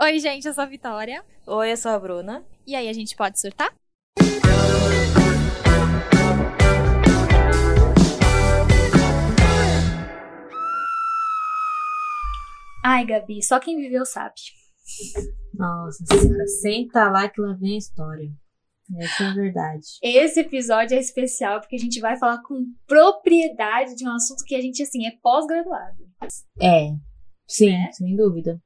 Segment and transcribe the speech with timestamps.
[0.00, 1.24] Oi, gente, eu sou a Vitória.
[1.46, 2.44] Oi, eu sou a Bruna.
[2.66, 3.72] E aí, a gente pode surtar?
[12.84, 14.34] Ai, Gabi, só quem viveu sabe.
[15.54, 18.28] Nossa senhora, senta lá que lá vem a história.
[18.98, 19.86] Essa é a verdade.
[20.02, 24.54] Esse episódio é especial porque a gente vai falar com propriedade de um assunto que
[24.54, 26.02] a gente, assim, é pós-graduado.
[26.60, 26.88] É,
[27.46, 27.90] sim, Né?
[27.92, 28.60] sem dúvida.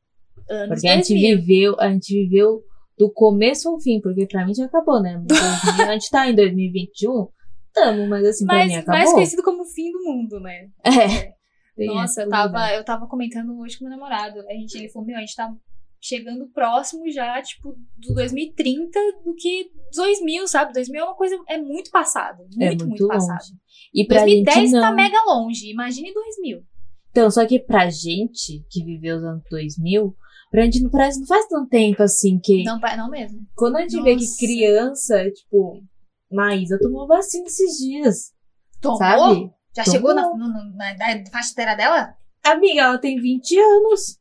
[0.49, 1.37] Anos Porque a gente 2000.
[1.39, 2.63] viveu, a gente viveu
[2.99, 5.23] do começo ao fim, porque pra mim já acabou, né?
[5.27, 5.29] 2000,
[5.91, 7.29] a gente tá em 2021,
[7.73, 8.95] tamo, mas assim, pra Mas, mim acabou.
[8.99, 10.69] mais conhecido como o fim do mundo, né?
[10.85, 11.35] É.
[11.77, 14.41] Tem Nossa, eu tava, eu tava comentando hoje com meu namorado.
[14.49, 15.53] A gente, ele falou, meu, a gente tá
[16.01, 20.73] chegando próximo já, tipo, do 2030 do que 2000, sabe?
[20.73, 22.39] 2000 é uma coisa, é muito passado.
[22.45, 23.45] Muito, É muito, muito passado.
[23.93, 24.81] E pra 2010 gente não.
[24.81, 25.71] tá mega longe.
[25.71, 26.63] Imagine 2000.
[27.11, 30.15] Então, só que pra gente que viveu os anos 2000,
[30.51, 32.63] pra gente não parece, não faz tanto tempo assim que.
[32.65, 33.41] Não, não mesmo.
[33.55, 34.39] Quando a gente vê que Nossa.
[34.39, 35.83] criança, tipo,
[36.31, 38.33] Maísa tomou vacina esses dias,
[38.81, 38.99] Tomou?
[38.99, 39.51] sabe?
[39.77, 39.93] Já Tomou.
[39.97, 40.31] chegou na,
[40.75, 42.15] na idade- faixa etária dela?
[42.45, 44.19] Amiga, ela tem 20 anos.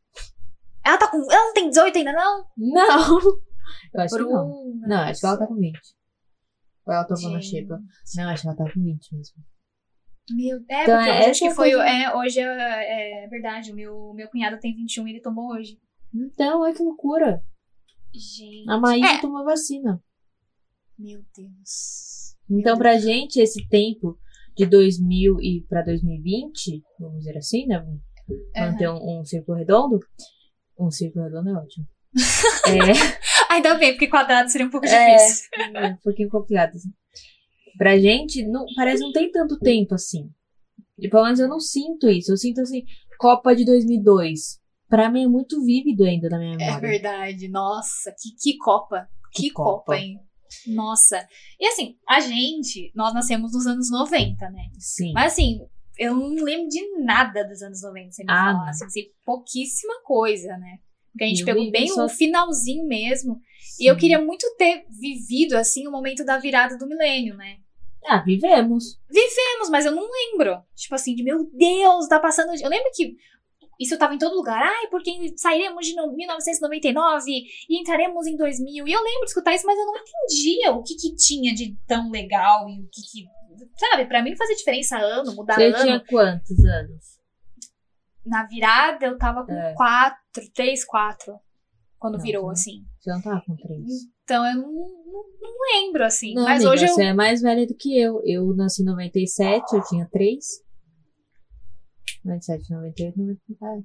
[0.84, 1.17] Ela tá com.
[1.17, 2.45] Ela não tem 18 ainda, não?
[2.58, 3.20] Não.
[3.94, 4.28] Eu acho que não.
[4.52, 4.88] Bruna.
[4.88, 5.80] Não, acho que ela tá com 20.
[6.86, 7.80] Ou ela tomou na xepa.
[8.16, 9.36] Não, acho que ela tá com 20 mesmo.
[10.32, 11.72] Meu, é, Então, porque é, hoje acho que foi.
[11.72, 13.72] É, hoje é, é verdade.
[13.72, 15.80] O meu, meu cunhado tem 21 e ele tomou hoje.
[16.16, 17.41] Então, olha que loucura.
[18.13, 18.69] Gente.
[18.69, 19.21] A Maísa É.
[19.21, 20.02] tomou vacina.
[20.97, 22.35] Meu Deus.
[22.49, 24.17] Então, pra gente, esse tempo
[24.55, 27.86] de 2000 e pra 2020, vamos dizer assim, né?
[28.55, 29.99] Manter um, um círculo redondo.
[30.80, 31.86] Um círculo redondo é ótimo.
[32.67, 35.16] é, Ainda bem, porque quadrado seria um pouco É.
[35.17, 35.45] difícil.
[35.75, 36.69] é um pouquinho complicado.
[36.75, 36.89] Assim.
[37.77, 40.30] Pra gente, não, parece que não tem tanto tempo assim.
[40.97, 42.31] E pelo menos eu não sinto isso.
[42.31, 42.83] Eu sinto assim,
[43.19, 44.59] Copa de 2002.
[44.89, 46.89] Pra mim é muito vívido ainda na minha É memória.
[46.89, 47.47] verdade.
[47.47, 49.08] Nossa, que, que Copa.
[49.31, 49.97] Que, Que Copa, Copa.
[49.97, 50.19] hein?
[50.67, 51.27] Nossa.
[51.59, 54.70] E assim, a gente, nós nascemos nos anos 90, né?
[54.80, 55.11] Sim.
[55.14, 55.60] Mas assim,
[55.98, 58.70] eu não lembro de nada dos anos 90, se me Ah, falar.
[58.70, 60.77] Assim, assim, pouquíssima coisa, né?
[61.11, 63.39] Porque a gente Eu pegou bem só- o finalzinho mesmo.
[63.80, 63.99] E eu Sim.
[64.02, 67.58] queria muito ter vivido, assim, o momento da virada do milênio, né?
[68.08, 68.99] Ah, vivemos.
[69.10, 70.61] Vivemos, mas eu não lembro.
[70.76, 72.54] Tipo assim, de meu Deus, tá passando.
[72.61, 73.15] Eu lembro que
[73.80, 74.61] isso tava em todo lugar.
[74.61, 77.31] Ai, porque sairemos de no- 1999
[77.69, 78.87] e entraremos em 2000.
[78.87, 81.75] E eu lembro de escutar isso, mas eu não entendia o que que tinha de
[81.87, 83.25] tão legal e o que que.
[83.77, 85.77] Sabe, pra mim não fazia diferença ano, mudar Você ano.
[85.83, 87.15] tinha quantos anos?
[88.25, 89.73] Na virada eu tava com É.
[89.75, 91.39] quatro, três, quatro.
[91.99, 92.49] Quando Não, virou, não.
[92.52, 92.83] assim.
[92.99, 93.83] Você não tava com três?
[94.23, 96.33] Então eu não, não, não lembro, assim.
[96.33, 96.93] Não, mas amiga, hoje eu.
[96.93, 98.21] você é mais velha do que eu.
[98.25, 100.43] Eu nasci em 97, eu tinha 3.
[102.25, 103.83] 97, 98, 99.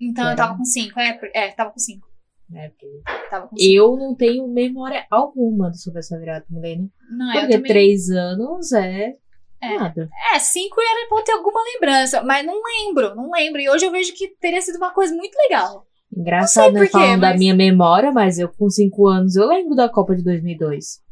[0.00, 0.98] Então eu tava com cinco.
[0.98, 2.08] É, por- é tava com cinco.
[2.54, 2.86] É, porque
[3.30, 3.72] Tava com cinco.
[3.74, 6.90] eu não tenho memória alguma sobre essa virada do milênio.
[7.10, 7.72] Não, Porque também.
[7.72, 9.14] 3 anos é,
[9.62, 9.78] É.
[9.78, 10.08] nada.
[10.34, 13.60] É, cinco era pra ter alguma lembrança, mas não lembro, não lembro.
[13.60, 15.86] E hoje eu vejo que teria sido uma coisa muito legal.
[16.14, 16.86] Engraçado, né?
[16.86, 20.22] Falando da mas- minha memória, mas eu com 5 anos eu lembro da Copa de
[20.22, 21.02] 2002.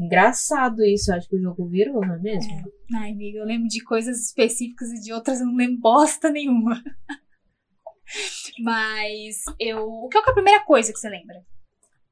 [0.00, 2.50] Engraçado isso, eu acho que o jogo virou, não é mesmo?
[2.96, 6.82] Ai, amiga, eu lembro de coisas específicas e de outras eu não lembro bosta nenhuma.
[8.62, 9.86] Mas eu.
[9.86, 11.36] O que é a primeira coisa que você lembra?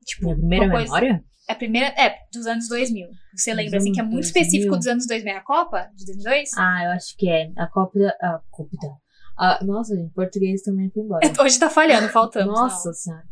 [0.04, 1.24] Tipo, Minha primeira coisa- memória?
[1.48, 1.86] É a primeira.
[1.88, 3.08] É, dos anos 2000.
[3.34, 4.28] Você Dos lembra, assim, que é muito 2000?
[4.42, 5.90] específico dos anos 2000 a Copa?
[5.96, 6.50] De 2002?
[6.56, 7.50] Ah, eu acho que é.
[7.56, 8.10] A Copa da.
[8.20, 9.64] A Copa da.
[9.64, 11.20] nossa, gente, português também foi embora.
[11.42, 12.52] Hoje tá falhando, faltando.
[12.52, 13.24] Nossa senhora.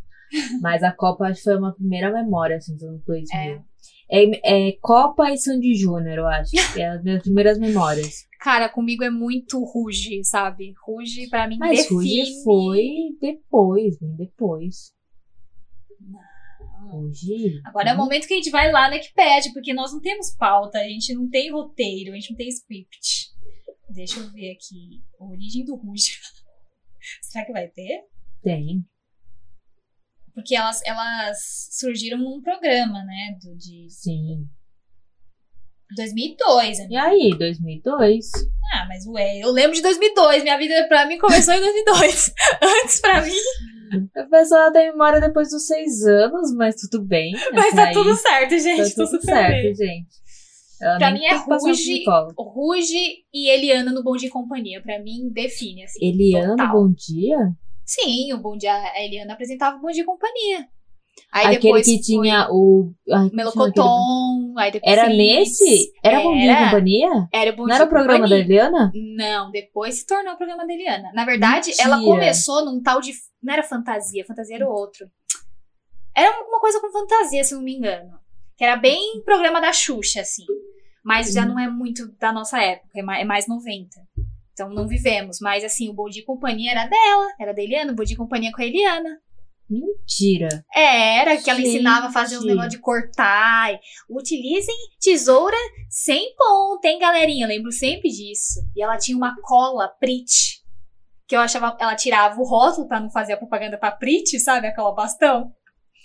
[0.61, 3.39] Mas a Copa acho que foi uma primeira memória, assim, dos anos 2000.
[3.39, 3.63] É.
[4.09, 6.53] É, é Copa e Sandy Júnior, eu acho.
[6.79, 8.27] É as minhas primeiras memórias.
[8.41, 10.75] Cara, comigo é muito Ruge, sabe?
[10.87, 12.21] Ruge pra mim Mas define.
[12.21, 14.95] Ruge foi depois, bem depois.
[16.89, 17.61] Ruge.
[17.65, 20.31] Agora é o momento que a gente vai lá na Wikipedia, porque nós não temos
[20.37, 23.33] pauta, a gente não tem roteiro, a gente não tem script.
[23.91, 25.03] Deixa eu ver aqui.
[25.19, 26.19] Origem do Ruge.
[27.23, 28.05] Será que vai ter?
[28.43, 28.85] Tem.
[30.37, 31.39] Porque elas, elas
[31.73, 33.37] surgiram num programa, né?
[33.43, 34.47] Do, de Sim.
[35.97, 36.79] 2002.
[36.79, 37.03] E amiga.
[37.05, 38.27] aí, 2002?
[38.75, 40.43] Ah, mas ué, eu lembro de 2002.
[40.43, 42.33] Minha vida pra mim começou em 2002.
[42.63, 43.33] Antes pra mim.
[44.17, 47.33] A pessoa tem memória depois dos seis anos, mas tudo bem.
[47.53, 48.95] Mas Até tá aí, tudo certo, gente.
[48.95, 49.75] tá Tá tudo certo, bem.
[49.75, 50.17] gente.
[50.83, 52.05] Ela Pra mim é Ruge-
[52.37, 54.83] Ruge e Eliana no Bom Dia e Companhia.
[54.83, 56.05] Pra mim, define, assim.
[56.05, 56.73] Eliana, total.
[56.73, 57.39] bom dia?
[57.87, 60.69] Sim, o Bom Dia, a Eliana apresentava o Bom Dia e Companhia.
[61.33, 62.93] Aí Aquele depois que tinha o.
[63.11, 65.93] ai, Melocoton, aí depois Era nesse?
[66.03, 66.65] Era Bom Dia e Era.
[66.67, 67.29] Companhia?
[67.33, 68.39] Era Bom Não Dia era e o programa da.
[68.39, 68.93] Eliana?
[69.17, 71.11] Não, depois se tornou o programa da Eliana.
[71.15, 71.89] Na verdade, Mentira.
[71.89, 73.13] ela começou num tal de.
[73.43, 75.07] Não era fantasia, fantasia era outro.
[76.15, 78.19] Era alguma coisa com fantasia, se não me engano.
[78.57, 80.45] Que era bem programa da Xuxa, assim.
[81.05, 81.49] Mas já Hum.
[81.49, 83.89] não é muito da nossa época, é mais, é mais 90.
[84.57, 85.39] Então não vivemos.
[85.39, 88.15] Mas assim, o Bom Dia e Companhia era dela, era da Eliana, o Bom Dia
[88.15, 89.21] e Companhia com a Eliana.
[89.69, 90.49] Mentira.
[90.75, 92.51] É, era que ela ensinava a fazer uns Gente.
[92.51, 93.75] negócios de cortar.
[93.75, 95.57] e, Utilizem tesoura
[95.91, 97.45] sem ponta, hein, galerinha?
[97.45, 98.61] Eu lembro sempre disso.
[98.75, 100.63] E ela tinha uma cola Prit.
[101.27, 101.77] Que eu achava.
[101.79, 104.69] Ela tirava o rótulo pra não fazer a propaganda pra Prit, sabe?
[104.69, 105.53] Aquela bastão.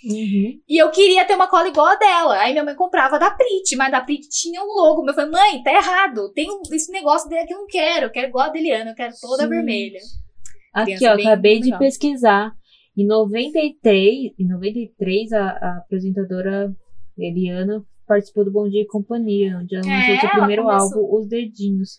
[0.04, 0.58] Uhum.
[0.68, 2.38] E eu queria ter uma cola igual a dela.
[2.40, 5.08] Aí minha mãe comprava da Prit, mas da Prit tinha um logo.
[5.08, 6.32] Eu falei, mãe, tá errado.
[6.32, 8.06] Tem esse negócio dele aqui, eu não quero.
[8.06, 10.00] Eu quero igual a Deliana, eu quero toda vermelha.
[10.74, 11.78] Aqui, Criança ó, bem acabei de legal.
[11.78, 12.52] pesquisar.
[12.96, 16.72] Em 93, em 93 a, a apresentadora
[17.16, 20.98] Eliana participou do Bom Dia e Companhia, onde ela É, lançou seu ela primeiro começou-
[21.04, 21.90] álbum, Os Dedinhos.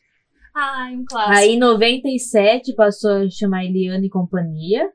[0.56, 1.36] Ai, um clássico.
[1.38, 4.88] Aí em 97 passou a chamar Eliana e Companhia.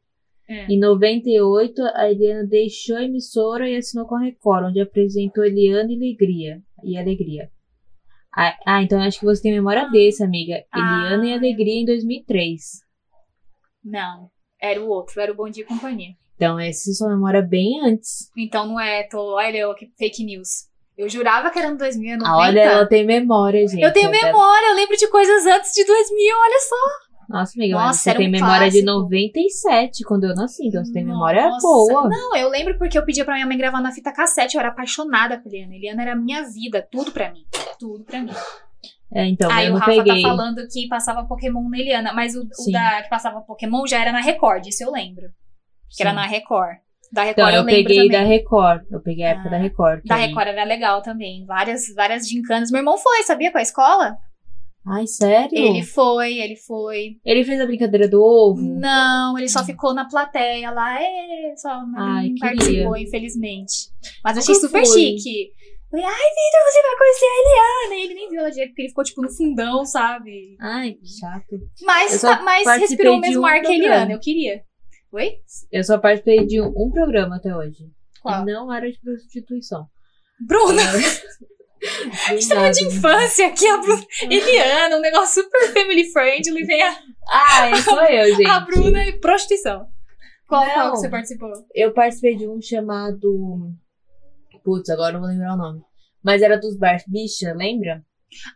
[0.49, 0.67] É.
[0.73, 5.93] Em 98, a Eliana deixou a emissora e assinou com a Record, onde apresentou Eliana
[5.93, 6.63] e Alegria.
[6.85, 7.51] E Alegria.
[8.35, 9.91] Ah, ah, então acho que você tem memória Ah.
[9.91, 10.65] desse, amiga.
[10.73, 11.07] Ah.
[11.13, 12.61] Eliana e Alegria em 2003.
[13.85, 14.31] Não,
[14.61, 16.11] era o outro, era o Bom Dia e Companhia.
[16.37, 18.31] Então, essa é sua memória bem antes.
[18.37, 20.69] Então não é, tô, olha eu aqui, fake news.
[20.97, 22.29] Eu jurava que era no 2090.
[22.29, 23.83] Ah, olha, ela tem memória, gente.
[23.83, 27.08] eu tenho memória, eu lembro de coisas antes de 2000, olha só.
[27.29, 28.87] Nossa, amiga, Nossa, você tem um memória de clássico.
[29.03, 30.67] 97, quando eu nasci.
[30.67, 31.67] Então, você tem memória Nossa.
[31.67, 32.09] boa.
[32.09, 34.71] Não, eu lembro porque eu pedia pra minha mãe gravar na fita cassete, eu era
[34.71, 35.75] apaixonada por Eliana.
[35.75, 37.45] Eliana era a minha vida, tudo pra mim.
[37.79, 38.33] Tudo pra mim.
[39.15, 40.23] É, então, Aí o Rafa peguei.
[40.23, 42.73] tá falando que passava Pokémon na Eliana, mas o, o Sim.
[42.73, 45.25] da que passava Pokémon já era na Record, isso eu lembro.
[45.97, 46.17] Que era Sim.
[46.17, 46.77] na Record.
[47.11, 48.11] Da Record Então, eu, eu peguei também.
[48.11, 48.83] da Record.
[48.91, 50.01] Eu peguei a época Ah, da Record.
[50.05, 51.45] Da Record era legal também.
[51.47, 52.71] Várias, várias gincanas.
[52.71, 54.19] Meu irmão foi, sabia, com a escola?
[54.87, 55.51] Ai, sério?
[55.59, 57.17] Ele foi, ele foi.
[57.25, 58.61] Ele fez a brincadeira do ovo?
[58.63, 61.01] Não, ele só ficou na plateia lá.
[61.03, 62.41] É, só não Ai, queria.
[62.41, 63.91] participou, infelizmente.
[64.25, 65.01] Mas Nunca achei super fui.
[65.01, 65.51] chique.
[65.91, 67.95] Falei, ai, Vitor, você vai conhecer a Eliana.
[67.95, 70.57] E ele nem viu ela direito, porque ele ficou, tipo, no fundão, sabe?
[70.61, 71.53] Ai, chato.
[71.53, 73.75] Eu Mas, só mas respirou o mesmo um ar que a.
[73.75, 74.63] Eliana, eu queria.
[75.13, 75.33] Oi?
[75.73, 77.85] Eu só participei de um, um programa até hoje.
[78.23, 78.43] Qual?
[78.43, 79.87] E não era de prostituição.
[80.47, 80.83] Bruna,
[82.37, 84.05] História de infância aqui, a Bruna.
[84.23, 86.99] Eliana, um negócio super family friendly, vem a,
[87.31, 88.47] Ai, sou eu, gente.
[88.49, 89.87] a Bruna e prostituição.
[90.49, 90.73] Qual, Não.
[90.75, 91.53] qual que você participou?
[91.75, 93.71] Eu participei de um chamado.
[94.65, 95.83] Putz, agora não vou lembrar o nome.
[96.25, 98.03] Mas era dos Bart Bicha, lembra?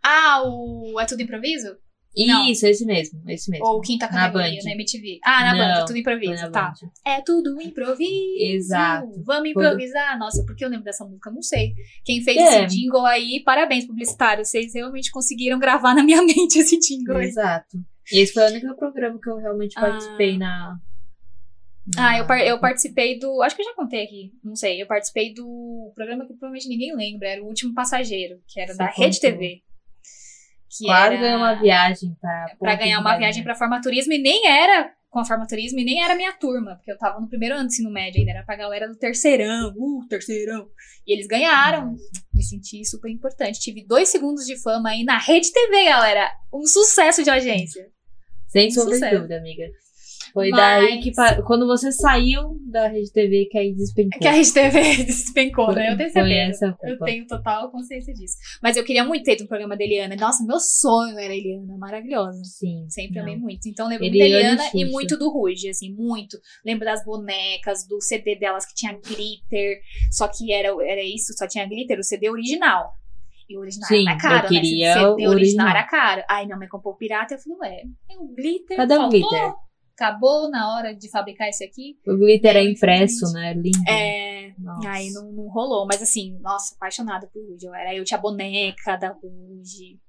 [0.02, 1.76] Ah, o É Tudo Improviso?
[2.14, 3.66] Isso, esse mesmo, esse mesmo.
[3.66, 4.64] Ou Quinta Na Categoria, Band.
[4.64, 5.18] na MTV?
[5.24, 6.62] Ah, na Não, Band, Tudo Improviso, na tá.
[6.82, 6.90] Band.
[7.06, 8.34] É tudo improviso.
[8.38, 9.22] Exato.
[9.24, 10.18] Vamos improvisar?
[10.18, 11.30] Nossa, por que eu lembro dessa música?
[11.30, 11.72] Não sei.
[12.04, 12.64] Quem fez É.
[12.64, 14.44] esse jingle aí, parabéns, publicitário.
[14.44, 17.28] Vocês realmente conseguiram gravar na minha mente esse jingle aí.
[17.28, 17.78] Exato.
[18.12, 19.80] E esse foi o único programa que eu realmente Ah.
[19.80, 20.76] participei na.
[21.96, 23.42] Ah, eu, par- eu participei do.
[23.42, 24.32] Acho que eu já contei aqui.
[24.44, 24.80] Não sei.
[24.80, 27.28] Eu participei do programa que provavelmente ninguém lembra.
[27.28, 29.32] Era o Último Passageiro, que era Você da Rede contou.
[29.32, 29.62] TV.
[30.78, 32.56] Que Quase era ganhei uma viagem para.
[32.58, 36.14] pra ganhar uma viagem pra formaturismo e nem era com a formaturismo e nem era
[36.14, 38.88] minha turma, porque eu tava no primeiro ano do ensino médio ainda, era pra galera
[38.88, 40.66] do terceirão, uh, terceirão.
[41.06, 41.94] E eles ganharam.
[42.32, 43.60] Me senti super importante.
[43.60, 46.30] Tive dois segundos de fama aí na Rede TV, galera.
[46.50, 47.86] Um sucesso de agência.
[48.48, 49.64] Sem Um sombra de dúvida, amiga.
[50.32, 51.12] Foi Mas- daí que.
[51.46, 54.18] Quando você saiu da Rede TV, que aí despencou.
[54.20, 55.92] Que a Rede TV despencou, né?
[55.92, 56.76] Eu tenho certeza.
[56.82, 58.36] Eu tenho total consciência disso.
[58.62, 60.16] Mas eu queria muito ter ido no programa da Eliana.
[60.16, 61.76] Nossa, meu sonho era a Eliana.
[61.76, 62.42] Maravilhosa.
[62.44, 62.86] Sim.
[62.88, 63.22] Sempre não.
[63.22, 63.68] amei muito.
[63.68, 64.92] Então lembro Eliana muito da e Eliana e Xuxa.
[64.92, 66.38] muito do Ruge, assim, muito.
[66.64, 69.80] Lembro das bonecas, do CD delas que tinha glitter.
[70.10, 72.94] Só que era, era isso, só tinha glitter, o CD original.
[73.48, 75.00] E o original Sim, era caro, eu queria né?
[75.06, 75.68] O CD original original.
[75.68, 76.22] era caro.
[76.28, 78.76] Aí minha mãe comprou o pirata e eu falei, ué, tem o glitter.
[78.78, 79.52] Cadê o glitter?
[80.02, 81.96] Acabou na hora de fabricar esse aqui.
[82.06, 83.54] O glitter é Não, impresso, né?
[83.54, 83.78] Lindo.
[83.88, 84.88] É, Nossa.
[84.90, 87.66] Aí não, não rolou, mas assim, nossa, apaixonada por Ruge.
[87.66, 90.00] Eu, era, eu tinha a boneca da Ruge.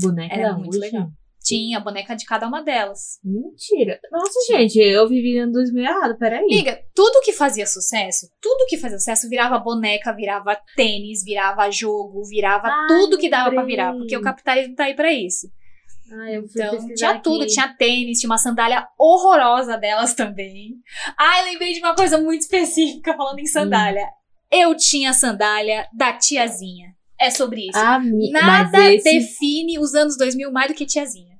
[0.00, 0.78] Boneca Era da muito Ruge.
[0.78, 1.08] legal.
[1.42, 3.18] Tinha a boneca de cada uma delas.
[3.24, 3.98] Mentira.
[4.12, 6.46] Nossa, gente, eu vivi em 2000 errado, peraí.
[6.46, 12.22] Liga, tudo que fazia sucesso, tudo que fazia sucesso virava boneca, virava tênis, virava jogo,
[12.24, 13.74] virava Ai, tudo que dava pra lembrei.
[13.76, 15.50] virar, porque o capitalismo tá aí pra isso.
[16.12, 17.52] Ah, Então, tinha tudo, aqui.
[17.52, 20.74] tinha tênis, tinha uma sandália horrorosa delas também.
[21.18, 24.06] Ai, lembrei de uma coisa muito específica falando em sandália.
[24.50, 26.88] Eu tinha a sandália da tiazinha.
[27.18, 27.78] É sobre isso.
[27.78, 28.00] Ah,
[28.32, 29.04] Nada esse...
[29.04, 31.36] define os anos 2000 mais do que tiazinha.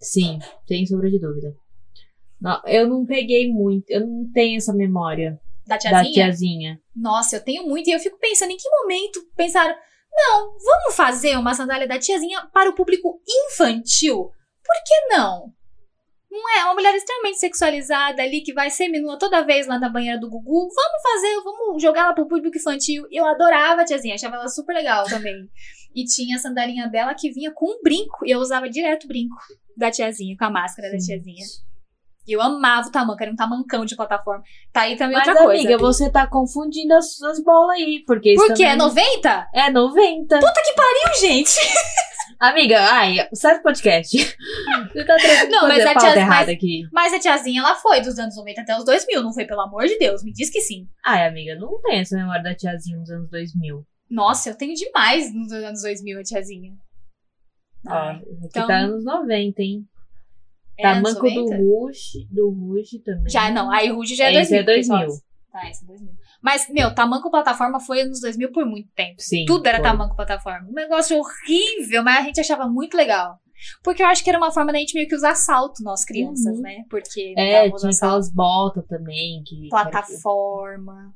[0.00, 1.52] Sim, sem sombra de dúvida.
[2.40, 5.38] Não, eu não peguei muito, eu não tenho essa memória.
[5.66, 6.12] Da da tiazinha?
[6.14, 6.80] tiazinha.
[6.94, 7.88] Nossa, eu tenho muito.
[7.88, 9.74] E eu fico pensando, em que momento pensaram,
[10.10, 14.30] não, vamos fazer uma sandália da tiazinha para o público infantil?
[14.64, 15.52] Por que não?
[16.30, 20.20] Não é uma mulher extremamente sexualizada ali que vai seminua toda vez lá na banheira
[20.20, 20.68] do Gugu.
[20.68, 23.06] Vamos fazer, vamos jogar ela pro público infantil.
[23.10, 25.48] Eu adorava a tiazinha, achava ela super legal também.
[25.94, 28.26] E tinha a sandalinha dela que vinha com um brinco.
[28.26, 29.36] E eu usava direto o brinco
[29.74, 31.46] da tiazinha, com a máscara da tiazinha.
[32.28, 34.44] E eu amava o tamanco, era um tamancão de plataforma.
[34.70, 35.62] Tá aí também Mas, outra coisa.
[35.62, 38.04] amiga, você tá confundindo as suas bolas aí.
[38.06, 38.64] Porque isso Por quê?
[38.64, 39.48] É também- 90?
[39.54, 40.38] É 90.
[40.38, 41.50] Pariu, gente!
[42.38, 44.16] Amiga, ai, sai do podcast.
[44.92, 45.16] Você tá
[45.50, 46.82] Não, mas a tia- mas- aqui.
[46.92, 49.44] Mas a tiazinha, ela foi dos anos 90 até os 2000, não foi?
[49.44, 50.86] Pelo amor de Deus, me diz que sim.
[51.04, 53.82] Ai, amiga, não tem essa memória da tiazinha nos anos 2000.
[54.08, 56.72] Nossa, eu tenho demais nos anos 2000 a tiazinha.
[57.88, 59.84] Ó, Ai, aqui então- tá anos 90, hein?
[60.78, 61.56] É anos manco do 90?
[61.56, 63.28] Ruge, do Ruge também.
[63.30, 64.64] Já, não, aí Ruge já é é 2000.
[64.64, 64.98] 2000.
[64.98, 65.20] pessoal.
[65.52, 66.12] Tá, esse é 2000.
[66.42, 69.16] Mas, meu, tamanco plataforma foi anos 2000 por muito tempo.
[69.18, 69.44] Sim.
[69.46, 69.86] Tudo era foi.
[69.86, 70.68] tamanco plataforma.
[70.68, 73.38] Um negócio horrível, mas a gente achava muito legal.
[73.82, 76.54] Porque eu acho que era uma forma da gente meio que usar salto, nós crianças,
[76.56, 76.62] Uhum.
[76.62, 76.84] né?
[76.88, 79.42] Porque É, tinha aquelas botas também.
[79.44, 81.12] Que Plataforma.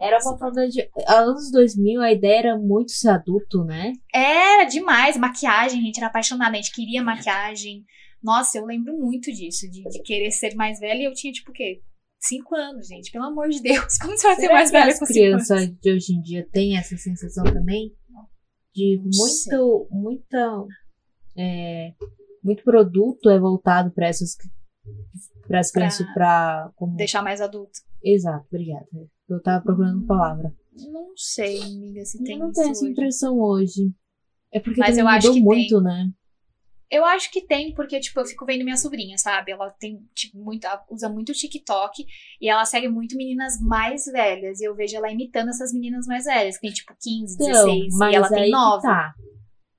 [0.00, 0.88] Era uma forma de.
[1.06, 3.92] Anos 2000, a ideia era muito ser adulto, né?
[4.12, 5.16] Era demais.
[5.16, 7.84] Maquiagem, a gente era apaixonada, a gente queria maquiagem.
[8.22, 11.02] Nossa, eu lembro muito disso, de, de querer ser mais velha.
[11.02, 11.82] E eu tinha, tipo, o quê?
[12.20, 13.10] Cinco anos, gente.
[13.10, 13.96] Pelo amor de Deus.
[14.00, 15.46] Como você vai ser mais velha as com cinco anos?
[15.48, 17.92] crianças de hoje em dia têm essa sensação também?
[18.74, 19.58] De Não sei.
[19.58, 20.64] muito, muita,
[21.36, 21.92] é,
[22.42, 24.36] muito produto é voltado para essas
[25.46, 27.72] para as crianças para como Deixar mais adulto.
[28.02, 28.86] exato, obrigada.
[29.28, 30.54] Eu tava procurando palavra.
[30.90, 32.92] Não sei, amiga, se tem eu não tenho essa hoje.
[32.92, 33.92] impressão hoje.
[34.52, 36.10] É porque Mas eu acho mudou muito, né?
[36.92, 39.50] Eu acho que tem, porque, tipo, eu fico vendo minha sobrinha, sabe?
[39.52, 42.04] Ela tem, tipo, muito, usa muito TikTok
[42.40, 44.60] e ela segue muito meninas mais velhas.
[44.60, 47.96] E eu vejo ela imitando essas meninas mais velhas, que tem, tipo, 15, Então, 16,
[47.98, 48.82] mas e ela tem que 9.
[48.82, 49.14] tá.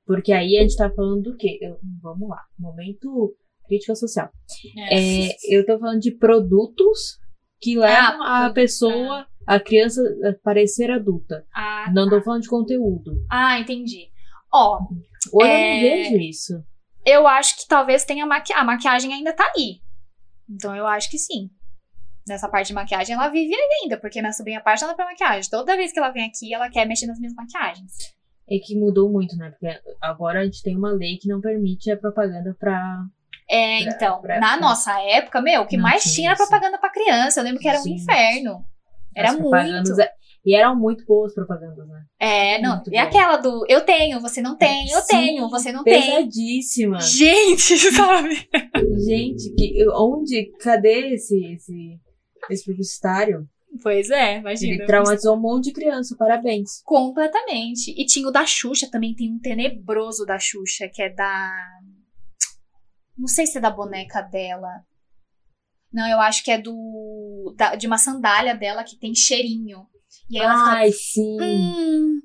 [0.06, 1.60] Porque aí a gente tá falando do quê?
[1.62, 2.42] Eu- vamos lá.
[2.60, 3.36] Momento
[3.68, 4.30] crítica social.
[4.78, 5.28] É.
[5.30, 7.18] É, eu tô falando de produtos
[7.62, 11.46] que levam a produto, pessoa, a criança, a parecer adulta.
[11.54, 12.18] Ah, Não tá.
[12.18, 13.24] tô falando de conteúdo.
[13.32, 14.10] ah, entendi.
[14.54, 14.80] Ó,
[15.32, 16.54] Hoje É, eu não vejo isso.
[17.06, 19.82] Eu acho que talvez tenha a maquiagem ainda tá aí.
[20.50, 21.50] Então eu acho que sim.
[22.28, 25.50] Nessa parte de maquiagem ela vive ainda, porque minha sobrinha é apaixonada pra maquiagem.
[25.50, 27.92] Toda vez que ela vem aqui, ela quer mexer nas minhas maquiagens.
[28.50, 29.50] É que mudou muito, né?
[29.52, 29.68] Porque
[30.02, 33.04] agora a gente tem uma lei que não permite a propaganda pra.
[33.50, 36.30] É, Pra- então, pra- na pra- nossa época, meu, o que Não mais tinha tinha
[36.30, 37.40] era propaganda pra criança.
[37.40, 38.02] Eu lembro que era um Gente.
[38.02, 38.66] inferno.
[39.16, 39.50] Era muito.
[40.46, 42.04] E eram muito boas propagandas, né?
[42.20, 42.76] É, não.
[42.76, 43.00] Muito e bom.
[43.00, 46.02] aquela do eu tenho, você não tem, eu Sim, tenho, você não tem.
[46.02, 47.00] Pesadíssima.
[47.00, 48.50] Gente, sabe?
[49.06, 50.52] Gente, que, onde?
[50.60, 51.98] Cadê esse, esse,
[52.50, 53.48] esse publicitário?
[53.82, 54.74] Pois é, imagina.
[54.74, 56.82] Ele traumatizou um monte de criança, parabéns.
[56.84, 57.92] Completamente.
[57.98, 61.52] E tinha o da Xuxa também, tem um tenebroso da Xuxa, que é da.
[63.18, 64.70] Não sei se é da boneca dela.
[65.92, 67.54] Não, eu acho que é do.
[67.58, 69.88] da- de uma sandália dela que tem cheirinho.
[70.30, 70.72] E aí ela fica.
[70.72, 71.38] Ai, sim.
[71.42, 72.20] Hum,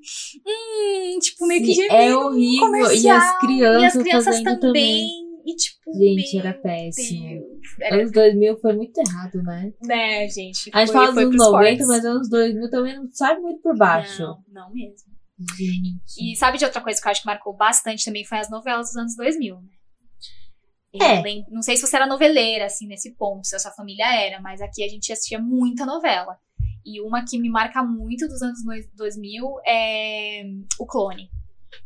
[0.47, 2.67] hum, tipo, meio que Sim, gemendo é horrível.
[2.67, 2.95] comercial.
[3.05, 4.61] E as crianças, E as crianças também.
[4.61, 5.29] também.
[5.47, 7.43] E tipo, Gente, era péssimo.
[7.81, 9.73] Era, Anos 2000 foi muito errado, né?
[9.83, 10.71] né, gente?
[10.75, 11.87] A gente foi- fala foi dos pros 90, cortes.
[11.89, 14.23] mas anos 2000 também não sai muito por baixo.
[14.23, 15.09] Não, não mesmo.
[15.57, 16.33] Gente.
[16.33, 18.89] E sabe de outra coisa que eu acho que marcou bastante também foi as novelas
[18.89, 19.69] dos anos 2000, né?
[20.93, 21.23] Eu É.
[21.23, 24.41] lem- Não sei se você era noveleira, assim, nesse ponto, se a sua família era,
[24.41, 26.37] mas aqui a gente assistia muita novela.
[26.85, 30.43] E uma que me marca muito dos anos dois- 2000 é
[30.79, 31.29] O Clone.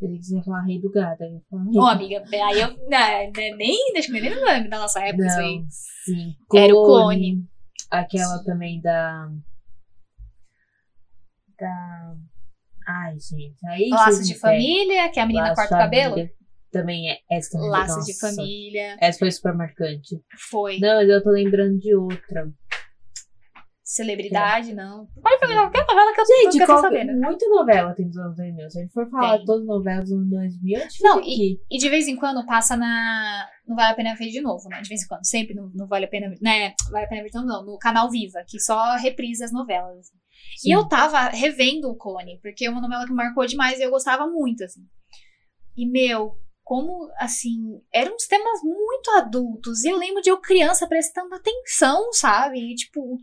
[0.01, 1.23] Ele quiser falar Rei do Gado.
[1.25, 4.79] eu falar Rei Ô, amiga, aí eu né, né, nem, acho que nem lembro da
[4.79, 5.59] nossa época isso aí.
[5.59, 6.37] Não, sim.
[6.55, 7.45] Era o Clone.
[7.91, 8.45] Aquela Sim.
[8.45, 9.29] também da.
[11.59, 12.15] Da.
[12.89, 13.67] Ai, gente.
[13.69, 16.29] Aí Laços de família, que a menina Laços corta o cabelo.
[16.71, 17.19] Também é.
[17.31, 18.97] Essa também, Laços de família.
[18.99, 20.23] Essa foi super marcante.
[20.51, 20.79] Foi.
[20.81, 22.51] Não, mas eu tô lembrando de outra.
[23.93, 25.07] Celebridade, não.
[25.23, 27.13] Pode perguntar qualquer novela que eu, Gente, que eu tô sabendo.
[27.21, 28.71] muita novela tem dos anos 2000.
[28.71, 29.45] Se a gente for falar Tem.
[29.45, 31.61] todas as novelas dos anos 2000, a gente Não, aqui.
[31.71, 33.47] E de vez em quando passa na.
[33.69, 34.81] Não vale a pena ver de novo, né?
[34.81, 35.27] De vez em quando.
[35.27, 36.35] Sempre não, não vale a pena.
[36.41, 36.73] Né?
[36.91, 37.67] Vale a pena ver de novo, não.
[37.67, 40.07] No canal Viva, que só reprisa as novelas.
[40.57, 40.71] Sim.
[40.71, 43.91] E eu tava revendo o Clone, porque é uma novela que marcou demais e eu
[43.91, 44.81] gostava muito, assim.
[45.77, 46.33] E, meu,
[46.65, 47.59] como, assim,
[47.93, 49.85] eram uns temas muito adultos.
[49.85, 52.59] E eu lembro de eu criança prestando atenção, sabe?
[52.59, 53.19] E, tipo,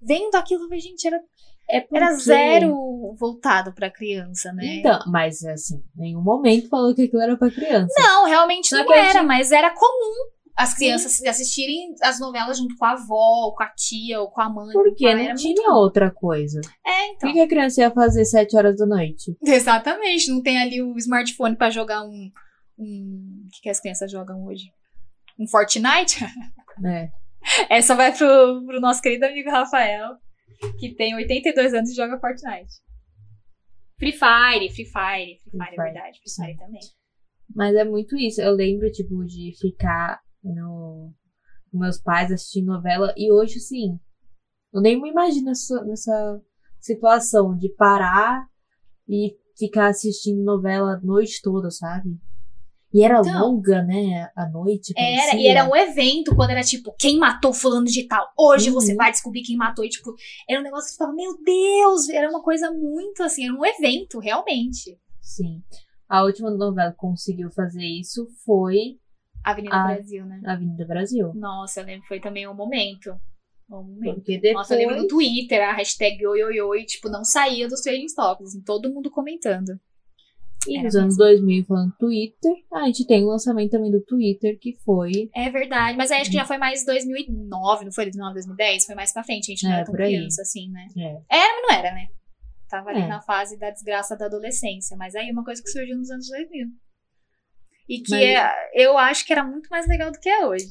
[0.00, 1.20] vendo aquilo, eu falei, gente, era,
[1.68, 4.76] É era porque- zero voltado pra criança, né?
[4.76, 7.92] Então, mas assim, em nenhum momento falou que aquilo era pra criança.
[7.98, 10.30] Não, realmente Só não era, gente- mas era comum.
[10.56, 14.40] as crianças assistirem as novelas junto com a avó, ou com a tia, ou com
[14.42, 14.72] a mãe.
[14.74, 16.60] Porque o pai, não era tinha muito- outra coisa.
[16.86, 17.28] É, O então.
[17.30, 19.34] que, que a criança ia fazer sete horas da noite?
[19.42, 20.30] Exatamente.
[20.30, 22.30] Não tem ali o smartphone pra jogar um.
[22.78, 23.44] um...
[23.46, 24.64] O que, que as crianças jogam hoje?
[25.38, 26.24] Um Fortnite?
[26.84, 27.08] É.
[27.68, 30.16] Essa vai pro, pro nosso querido amigo Rafael,
[30.78, 32.72] que tem 82 anos e joga Fortnite.
[33.98, 36.18] Free Fire, Free Fire, Free Fire, é Fire, verdade.
[36.20, 36.80] Free Fire também.
[37.54, 38.40] Mas é muito isso.
[38.40, 41.12] Eu lembro, tipo, de ficar no...
[41.70, 43.12] com meus pais assistindo novela.
[43.16, 43.98] E hoje, assim,
[44.72, 46.42] eu nem me imagino nessa, nessa
[46.78, 48.46] situação de parar
[49.08, 52.18] e ficar assistindo novela a noite toda, sabe?
[52.92, 53.40] E era Então.
[53.52, 54.30] longa, né?
[54.34, 54.92] A noite.
[54.96, 55.40] Era, parecia.
[55.40, 58.26] e era um evento quando era tipo, quem matou fulano de tal?
[58.36, 58.74] Hoje Uhum.
[58.74, 59.84] você vai descobrir quem matou.
[59.84, 60.12] E tipo,
[60.48, 63.64] era um negócio que você falava, meu Deus, era uma coisa muito assim, era um
[63.64, 64.98] evento, realmente.
[65.20, 65.62] Sim.
[66.08, 68.98] A última novela que conseguiu fazer isso foi
[69.44, 69.84] Avenida Ah.
[69.94, 70.40] Brasil, né?
[70.44, 71.32] Avenida Brasil.
[71.34, 73.12] Nossa, eu lembro foi também um momento.
[73.70, 74.14] Um momento.
[74.16, 74.54] Porque depois.
[74.54, 78.62] Nossa, eu lembro no Twitter, a hashtag oi, tipo, não saía dos trending topics, assim,
[78.62, 79.78] todo mundo comentando.
[80.68, 84.58] E Era nos anos 2000, falando Twitter, a gente tem o lançamento também do Twitter,
[84.60, 85.30] que foi.
[85.34, 88.84] É verdade, mas aí acho que já foi mais 2009, não foi 2009, 2010?
[88.86, 90.14] Foi mais pra frente, a gente não É, era tão por aí.
[90.14, 90.86] criança assim, né?
[90.98, 91.36] É.
[91.36, 92.06] Era, mas não era, né?
[92.68, 93.06] Tava ali É.
[93.06, 96.66] na fase da desgraça da adolescência, mas aí uma coisa que surgiu nos anos 2000.
[97.88, 100.66] E que Mas- é- eu acho que era muito mais legal do que é hoje.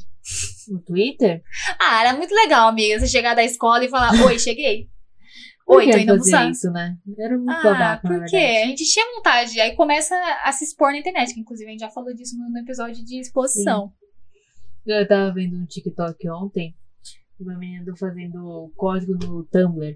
[0.69, 1.41] No Twitter?
[1.81, 4.88] Ah, era muito legal, amiga, você chegar da escola e falar, oi, cheguei.
[5.70, 6.50] Oi, que tô indo almoçar.
[6.50, 6.98] isso, né?
[7.18, 8.62] Era muito Ah, babaca, por quê?
[8.64, 9.62] A gente tinha vontade.
[9.62, 12.58] Aí começa a se expor na internet, que inclusive a gente já falou disso no,
[12.58, 13.94] episódio de exposição.
[14.86, 16.76] Eu tava vendo um TikTok ontem,
[17.40, 19.96] uma menina fazendo código no Tumblr.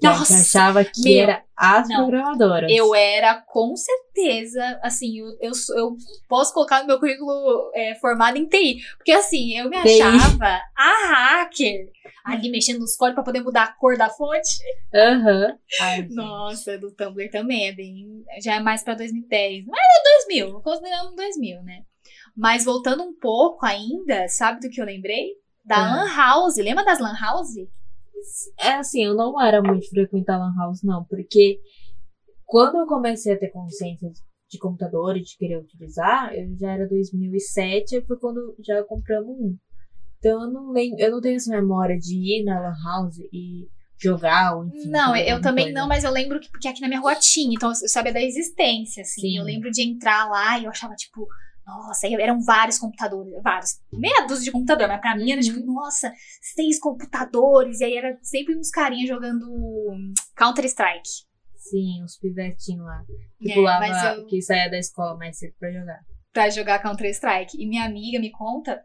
[0.00, 2.08] Que Nossa, achava que meu, era as não.
[2.08, 2.70] programadoras.
[2.70, 5.96] Eu era, com certeza, assim, eu, eu, eu
[6.28, 8.78] posso colocar no meu currículo é, formado em TI.
[8.96, 10.02] Porque, assim, eu me TI.
[10.02, 11.90] achava a hacker.
[12.24, 14.48] Ali mexendo nos códigos pra poder mudar a cor da fonte.
[14.94, 15.58] Aham.
[15.78, 16.14] Gente.
[16.14, 18.24] Nossa, do Tumblr também é bem.
[18.42, 19.66] Já é mais pra 2010.
[19.66, 21.82] Mas é 2000, consideramos 2000, né?
[22.36, 25.32] Mas voltando um pouco ainda, sabe do que eu lembrei?
[25.64, 25.94] Da Ah.
[26.04, 26.56] Lan House.
[26.56, 27.54] Lembra das Lan House?
[28.58, 31.60] É assim, eu não era muito frequentar Lan House, não, porque
[32.46, 34.10] quando eu comecei a ter consciência
[34.50, 39.56] de computador e de querer utilizar, eu já era 2007, foi quando já compramos um.
[40.24, 43.68] Então eu não lembro, eu não tenho essa memória de ir na Lan House e
[44.02, 44.88] jogar, ou enfim.
[44.88, 45.78] Não, eu também coisa.
[45.78, 48.22] não, mas eu lembro que porque aqui na minha rua tinha, então eu sabia da
[48.22, 49.20] existência, assim.
[49.20, 49.36] Sim.
[49.38, 51.26] Eu lembro de entrar lá e eu achava, tipo,
[51.66, 55.74] nossa, eram vários computadores, vários, meia dúzia de computador, mas pra mim era tipo, Uhum.
[55.74, 56.10] nossa,
[56.54, 59.46] seis computadores, e aí era sempre uns carinhas jogando
[60.36, 61.08] Counter-Strike.
[61.56, 63.02] Sim, os pivetinhos lá.
[63.40, 66.00] Que É, pulava, eu- que saía da escola mais cedo pra jogar.
[66.32, 67.56] pra jogar Counter-Strike.
[67.62, 68.82] E minha amiga me conta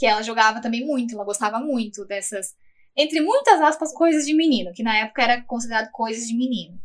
[0.00, 2.54] que ela jogava também muito, ela gostava muito dessas,
[2.96, 6.80] entre muitas aspas, coisas de menino, que na época era considerado coisas de menino.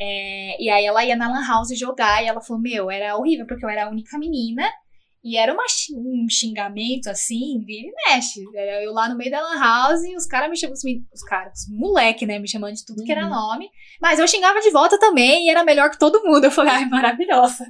[0.00, 3.46] É, e aí ela ia na Lan House jogar e ela falou: Meu, era horrível,
[3.46, 4.64] porque eu era a única menina.
[5.24, 5.64] E era uma,
[5.96, 8.44] um xingamento assim, vira e mexe.
[8.54, 11.22] Era eu lá no meio da Lan House e os caras me chamavam, os, os
[11.28, 13.30] caras, os moleque, né, me chamando de tudo que era Uhum.
[13.30, 13.68] nome.
[14.00, 16.44] Mas eu xingava de volta também e era melhor que todo mundo.
[16.44, 17.66] Eu falei: Ai, maravilhosa.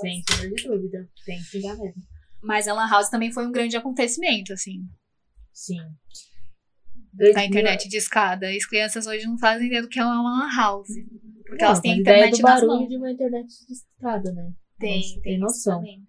[0.00, 1.08] Sem sombra de dúvida.
[1.24, 2.02] Tem que xingar mesmo.
[2.42, 4.82] Mas a Lan House também foi um grande acontecimento, assim,
[5.52, 5.78] Sim.
[7.12, 8.48] da internet de escada.
[8.48, 10.88] As crianças hoje não fazem ideia do que é uma Lan House.
[11.44, 12.88] Porque Não, elas têm ideia internet do nas barulho mãos.
[12.88, 14.52] de uma internet de escada, né?
[14.78, 15.76] Tem, Nossa, tem, isso noção.
[15.78, 16.02] também.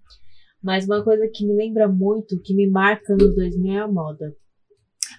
[0.64, 4.36] Mas uma coisa que me lembra muito, que me marca nos 2000 é a moda.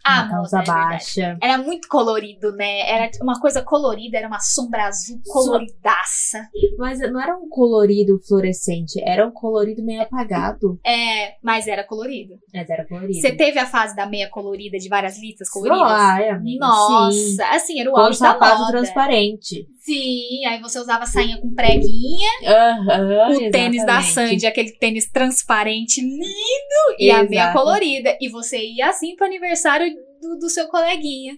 [0.04, 1.38] Ah, calça é baixa.
[1.40, 2.90] Era muito colorido, né?
[2.90, 6.48] Era uma coisa colorida, era uma sombra azul coloridaça.
[6.78, 10.78] Mas não era um colorido fluorescente, era um colorido meio apagado.
[10.84, 12.34] É, mas era colorido.
[12.52, 13.20] Mas era colorido.
[13.20, 15.92] Você teve a fase da meia colorida, de várias listas coloridas?
[15.92, 17.42] Ai, amiga, Nossa, sim.
[17.42, 18.72] assim, era o auge da sapato moda.
[18.72, 19.66] transparente.
[19.80, 24.02] Sim, aí você usava sainha com preguinha, Aham, o tênis da.
[24.02, 27.58] Sandy, aquele tênis transparente lindo, e a meia Exato.
[27.58, 28.16] colorida.
[28.20, 29.91] E você ia assim pro aniversário
[30.22, 31.36] do, do seu coleguinha.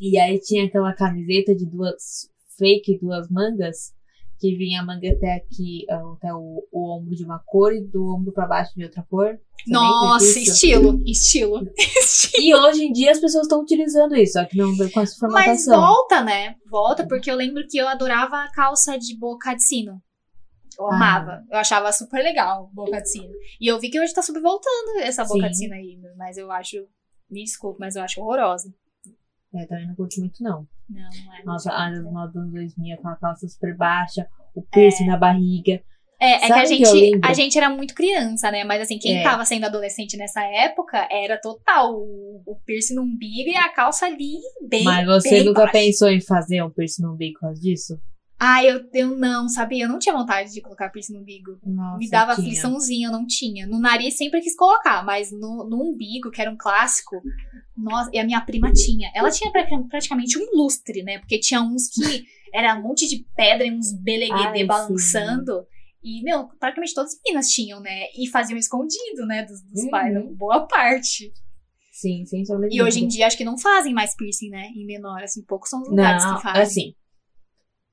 [0.00, 3.92] E aí tinha aquela camiseta de duas fake, duas mangas,
[4.38, 8.14] que vinha a manga até aqui, até o, o ombro de uma cor e do
[8.14, 9.36] ombro pra baixo de outra cor.
[9.64, 10.38] Você Nossa, disso?
[10.52, 11.60] estilo, estilo.
[12.38, 15.14] E hoje em dia as pessoas estão utilizando isso, só que não com essa Mas
[15.18, 15.80] formatação.
[15.80, 16.54] volta, né?
[16.70, 20.00] Volta, porque eu lembro que eu adorava a calça de boca de sino.
[20.78, 20.94] Eu Ah.
[20.94, 21.42] amava.
[21.50, 23.32] Eu achava super legal boca de sino.
[23.60, 25.50] E eu vi que hoje tá super voltando essa boca Sim.
[25.50, 25.98] de sino aí.
[26.16, 26.76] Mas eu acho.
[27.30, 28.72] Me desculpe, mas eu acho horrorosa.
[29.54, 30.66] É, também não curto muito, não.
[30.88, 31.42] Não, não é.
[31.44, 35.06] Nossa, a moda dos anos 2000, aquela calça super baixa, o piercing É.
[35.08, 35.82] na barriga.
[36.20, 37.20] É, é que a que gente, lembro?
[37.28, 38.64] a gente era muito criança, né?
[38.64, 39.22] Mas assim, quem É.
[39.22, 44.06] tava sendo adolescente nessa época era total o, o piercing no umbigo e a calça
[44.06, 44.38] ali
[44.68, 44.82] bem.
[44.84, 45.72] Mas você bem nunca baixa.
[45.72, 48.00] pensou em fazer um piercing no umbigo por causa disso?
[48.40, 49.84] Ah, eu, eu não, sabia?
[49.84, 51.58] Eu não tinha vontade de colocar piercing no umbigo.
[51.64, 53.66] Nossa, Me dava afliçãozinha, eu não tinha.
[53.66, 57.20] No nariz sempre quis colocar, mas no, no umbigo, que era um clássico,
[57.76, 59.10] nossa, e a minha prima tinha.
[59.12, 61.18] Ela tinha pra- praticamente um lustre, né?
[61.18, 62.24] Porque tinha uns que
[62.54, 64.66] era um monte de pedra e uns beleguedê sim.
[64.66, 65.66] balançando.
[66.00, 68.04] E, meu, praticamente todas as meninas tinham, né?
[68.16, 69.42] E faziam escondido, né?
[69.42, 69.90] Dos, dos Uhum.
[69.90, 71.32] pais, boa parte.
[71.92, 74.68] Sim, sem E hoje em dia acho que não fazem mais piercing, né?
[74.76, 76.62] Em menor, assim, poucos são os lugares Não, que fazem.
[76.62, 76.94] assim.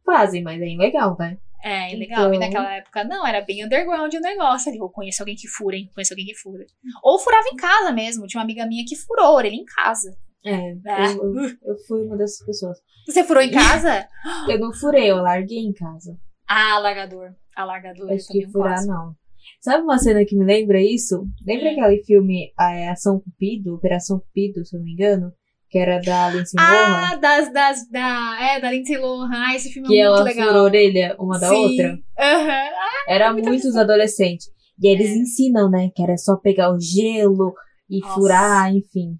[0.05, 1.37] Fazem, mas é legal, né?
[1.63, 2.31] É, é legal.
[2.31, 4.71] E Então- naquela época, não, era bem underground o negócio.
[4.73, 5.89] Eu conheço alguém que fura, hein?
[5.95, 6.63] Conheço alguém que fura.
[7.03, 8.27] Ou furava em casa mesmo.
[8.27, 10.15] Tinha uma amiga minha que furou a orelha em casa.
[10.45, 11.13] É, É.
[11.15, 12.77] eu, eu, eu fui uma dessas pessoas.
[13.07, 14.07] Você furou em casa?
[14.47, 16.15] Eu não furei, eu larguei em casa.
[16.47, 17.33] ah, alargador.
[17.55, 18.11] Alargador.
[18.11, 19.15] Acho que furar, não.
[19.61, 21.25] Sabe uma cena que me lembra isso?
[21.45, 21.71] Lembra É.
[21.79, 25.31] aquele filme a é, Ação Cupido, Operação Cupido, se eu não me engano?
[25.75, 27.01] Que era da Lindsay Lohan?
[27.11, 29.29] Ah, das, das, da, é, da Lindsay Lohan.
[29.29, 30.47] Ah, esse filme Que é muito ela legal.
[30.47, 31.55] furou a orelha uma da Sim.
[31.55, 31.99] outra?
[32.17, 32.69] Aham.
[33.09, 34.47] Era muita muitos adolescentes.
[34.81, 35.15] E eles É.
[35.17, 35.89] ensinam, né?
[35.93, 37.53] Que era só pegar o gelo
[37.89, 38.13] e Nossa.
[38.13, 39.19] furar, enfim.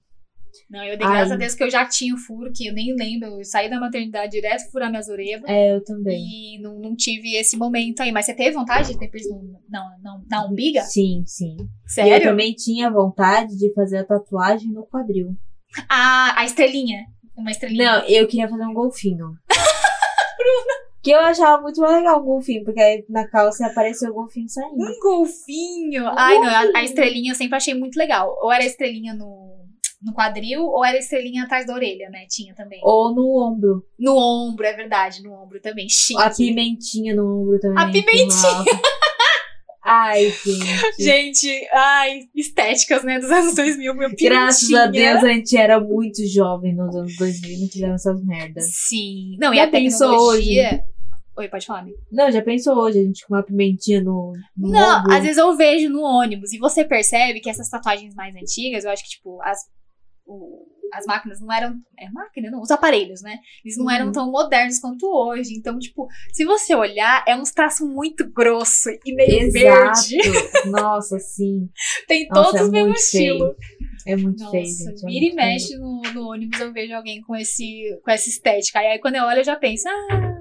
[0.70, 1.36] Não, eu dei graças Ai.
[1.36, 3.38] a Deus que eu já tinha o furo, que eu nem lembro.
[3.38, 5.42] Eu saí da maternidade direto furar minhas orelhas.
[5.48, 6.24] É, eu também.
[6.56, 8.14] E não, não tive esse momento aí.
[8.14, 9.34] Mas você teve vontade de ter piercing
[9.70, 10.80] não, não, na umbiga?
[10.84, 11.58] Sim, sim.
[11.60, 12.30] E eu Sério?
[12.30, 15.36] também tinha vontade de fazer a tatuagem no quadril.
[15.90, 17.06] Ah, a estrelinha.
[17.36, 17.84] Uma estrelinha.
[17.84, 19.34] Não, eu queria fazer um golfinho.
[21.06, 24.50] Que eu achava muito mais legal um golfinho, porque aí na calça apareceu o golfinho
[24.50, 24.74] saindo.
[24.74, 26.08] Um golfinho.
[26.08, 28.36] Ai, não, a, a estrelinha eu sempre achei muito legal.
[28.42, 29.56] Ou era a estrelinha no,
[30.02, 32.26] no quadril, ou era a estrelinha atrás da orelha, né?
[32.28, 32.80] Tinha também.
[32.84, 33.86] Ou no ombro.
[34.00, 35.88] No ombro, é verdade, no ombro também.
[35.88, 36.20] Chique.
[36.20, 37.84] A pimentinha no ombro também.
[37.84, 38.66] A pimentinha.
[39.86, 41.04] Ai, gente.
[41.04, 44.88] Gente, ai, estéticas, né, dos anos 2000, meu Graças a.
[44.88, 48.66] Deus a gente era muito jovem nos anos 2000 e não fizemos essas merdas.
[48.74, 49.38] Sim.
[49.40, 50.84] Não, e Já a pensou tecnologia...
[51.38, 51.98] Oi, pode falar, amigo.
[52.10, 55.14] Não, já pensou hoje a gente com uma pimentinha no, no Não, ombro?
[55.14, 58.90] às vezes eu vejo no ônibus e você percebe que essas tatuagens mais antigas, eu
[58.92, 59.60] acho que, tipo, as,
[60.26, 61.76] o- as máquinas não eram.
[61.98, 62.62] É máquina, não?
[62.62, 63.40] Os aparelhos, né?
[63.64, 64.12] Eles não eram Uhum.
[64.12, 65.54] tão modernos quanto hoje.
[65.56, 70.18] Então, tipo, se você olhar, é uns traços muito grosso e meio verde.
[70.18, 70.70] Exato.
[70.72, 71.70] Nossa, sim.
[72.08, 73.34] Tem Nossa, todos é muito feio.
[73.34, 73.56] estilo.
[74.08, 75.04] É muito Nossa, feio, gente.
[75.04, 75.36] é vira e feio.
[75.36, 78.80] mexe no, no ônibus, eu vejo alguém com, esse, com essa estética.
[78.80, 80.35] Aí, aí quando eu olho, eu já penso, ah,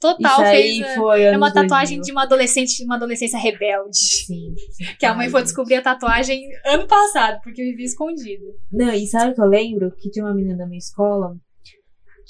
[0.00, 0.82] total Isso fez.
[0.82, 2.02] a- foi É uma tatuagem 2000.
[2.02, 3.96] de uma adolescente, de uma adolescência rebelde.
[3.96, 4.54] Sim.
[4.98, 8.44] Que a mãe Ai, foi descobrir a tatuagem ano passado, porque eu vivia escondida.
[8.72, 9.90] Não, e sabe o que eu lembro?
[9.96, 11.36] Que tinha uma menina na minha escola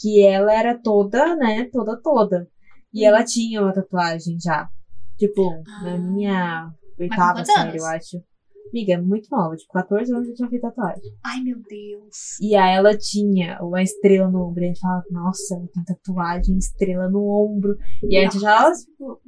[0.00, 1.68] que ela era toda, né?
[1.72, 2.46] Toda, toda.
[2.94, 3.08] E Hum.
[3.08, 4.68] ela tinha uma tatuagem já.
[5.18, 5.82] Tipo, Ah.
[5.84, 8.22] na minha oitava série, eu acho.
[8.70, 9.56] Amiga, é muito nova.
[9.56, 11.12] Tipo, 14 anos eu tinha feito tatuagem.
[11.24, 12.38] Ai, meu Deus.
[12.40, 14.62] E aí ela tinha uma estrela no ombro.
[14.62, 17.76] E a gente falava, nossa, ela tem tatuagem, estrela no ombro.
[18.02, 19.20] E a gente achava tipo,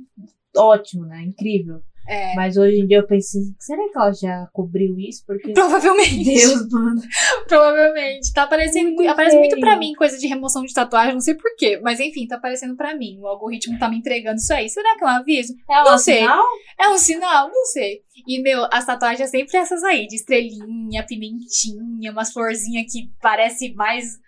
[0.57, 1.22] ótimo, né?
[1.22, 1.81] Incrível.
[2.12, 5.23] É, Mas hoje em dia eu penso assim, será que ela já cobriu isso?
[5.25, 6.25] Porque, provavelmente.
[6.25, 7.01] Deus, mano.
[7.46, 8.33] Provavelmente.
[8.33, 8.90] Tá aparecendo.
[8.92, 9.61] Muito aparece muito feio.
[9.61, 11.79] pra mim coisa de remoção de tatuagem, não sei porquê.
[11.83, 13.18] Mas enfim, tá aparecendo pra mim.
[13.20, 14.68] O algoritmo tá me entregando isso aí.
[14.68, 15.55] Será que é um aviso?
[15.70, 16.18] É Não um sei.
[16.18, 16.44] sinal?
[16.81, 17.49] É um sinal?
[17.49, 18.01] Não sei.
[18.27, 23.73] E, meu, as tatuagens é sempre essas aí, de estrelinha, pimentinha, umas florzinhas que parece
[23.75, 24.18] mais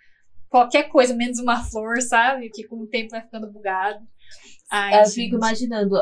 [0.49, 2.49] qualquer coisa, menos uma flor, sabe?
[2.49, 3.99] Que com o tempo vai ficando bugado.
[4.71, 5.15] Ai, Eu gente.
[5.15, 5.95] fico imaginando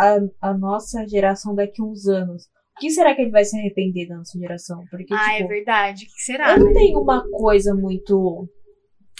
[0.00, 0.18] a,
[0.50, 2.44] a nossa geração daqui a uns anos.
[2.76, 4.82] O que será que gente vai se arrepender da nossa geração?
[4.90, 6.04] Porque, Ah, é tipo, verdade.
[6.04, 6.52] O que será?
[6.52, 6.72] eu não né?
[6.72, 8.48] tenho uma coisa muito.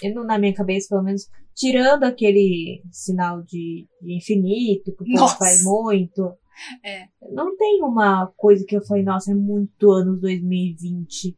[0.03, 5.07] Eu não, na minha cabeça, pelo menos, tirando aquele sinal de, de infinito, que o
[5.07, 5.37] povo Nossa.
[5.37, 6.33] faz muito.
[6.85, 7.05] É.
[7.33, 11.37] Não tem uma coisa que eu falei, nossa, é muito anos 2020.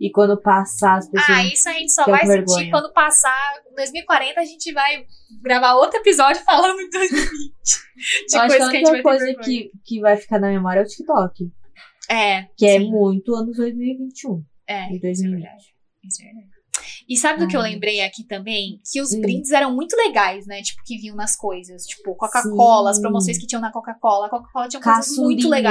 [0.00, 1.38] E quando passar as pessoas.
[1.38, 2.70] Ah, isso a gente só vai com sentir vergonha.
[2.70, 5.04] quando passar 2040, a gente vai
[5.42, 7.28] gravar outro episódio falando em 2020.
[8.28, 9.44] De eu acho que a coisas que a gente única coisa vergonha.
[9.44, 11.50] que, que vai ficar na memória é o TikTok.
[12.10, 12.90] É, Que é sim.
[12.90, 14.42] muito anos 2021.
[14.68, 15.40] É, em isso é 2020.
[15.42, 15.64] verdade.
[16.04, 16.48] Isso é verdade.
[17.08, 18.80] E sabe do que eu lembrei aqui também?
[18.92, 19.20] Que os Hum.
[19.20, 20.60] brindes eram muito legais, né?
[20.62, 21.82] Tipo, que vinham nas coisas.
[21.84, 24.26] Tipo, Coca-Cola, as promoções que tinham na Coca-Cola.
[24.26, 25.70] A Coca-Cola tinha coisas muito Caçulinha.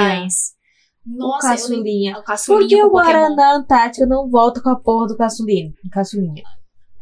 [1.08, 1.16] Legais.
[1.16, 2.12] o Nossa, eu lembro- caçulinha.
[2.12, 2.90] o Por caçulinha que o.
[2.90, 5.72] Guaraná Antártica não volta com a porra do caçulinha?
[5.92, 6.42] Caçulinha.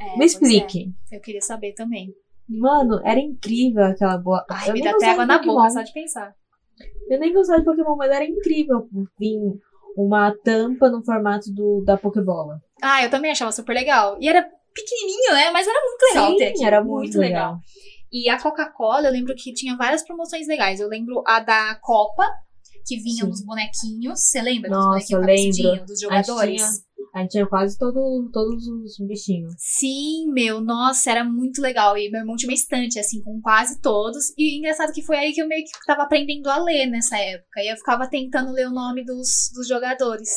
[0.00, 0.92] É, Me pois explique.
[1.12, 1.16] é.
[1.16, 2.12] Eu queria saber também.
[2.48, 4.44] Mano, era incrível aquela boa.
[4.50, 6.32] Ai, eu me dá até água na boca só de pensar.
[7.08, 8.88] Eu nem gostava de Pokémon, mas era incrível.
[9.18, 9.38] Vim
[9.96, 12.60] uma tampa no formato do, da Pokébola.
[12.82, 14.16] Ah, eu também achava super legal.
[14.20, 14.42] E era
[14.74, 15.50] pequenininho, né?
[15.50, 16.66] Mas era muito legal Sim, ter aquilo.
[16.66, 17.56] era muito legal.
[18.12, 20.78] E a Coca-Cola, eu lembro que tinha várias promoções legais.
[20.78, 22.28] Eu lembro a da Copa,
[22.86, 23.28] que vinha Sim.
[23.30, 24.20] nos bonequinhos.
[24.20, 25.86] Você lembra dos Nossa, eu bonequinhos lembro.
[25.86, 26.56] dos A gente jogadores?
[26.62, 29.54] tinha- A gente tinha quase todo, todos os bichinhos.
[29.58, 31.96] Sim, meu, nossa, era muito legal.
[31.96, 34.24] E meu irmão tinha uma estante, assim, com quase todos.
[34.36, 37.62] E engraçado que foi aí que eu meio que tava aprendendo a ler nessa época.
[37.62, 40.28] E eu ficava tentando ler o nome dos, dos jogadores.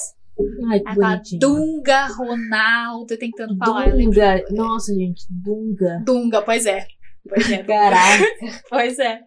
[0.72, 1.40] Ai, que bonitinho.
[1.42, 3.92] Dunga, Ronaldo, eu tentando falar.
[3.92, 4.42] Dunga.
[4.52, 6.02] Nossa, gente, Dunga.
[6.06, 6.88] Dunga, pois é.
[7.28, 7.58] Pois é.
[7.64, 8.24] Caraca.
[8.70, 9.20] pois é.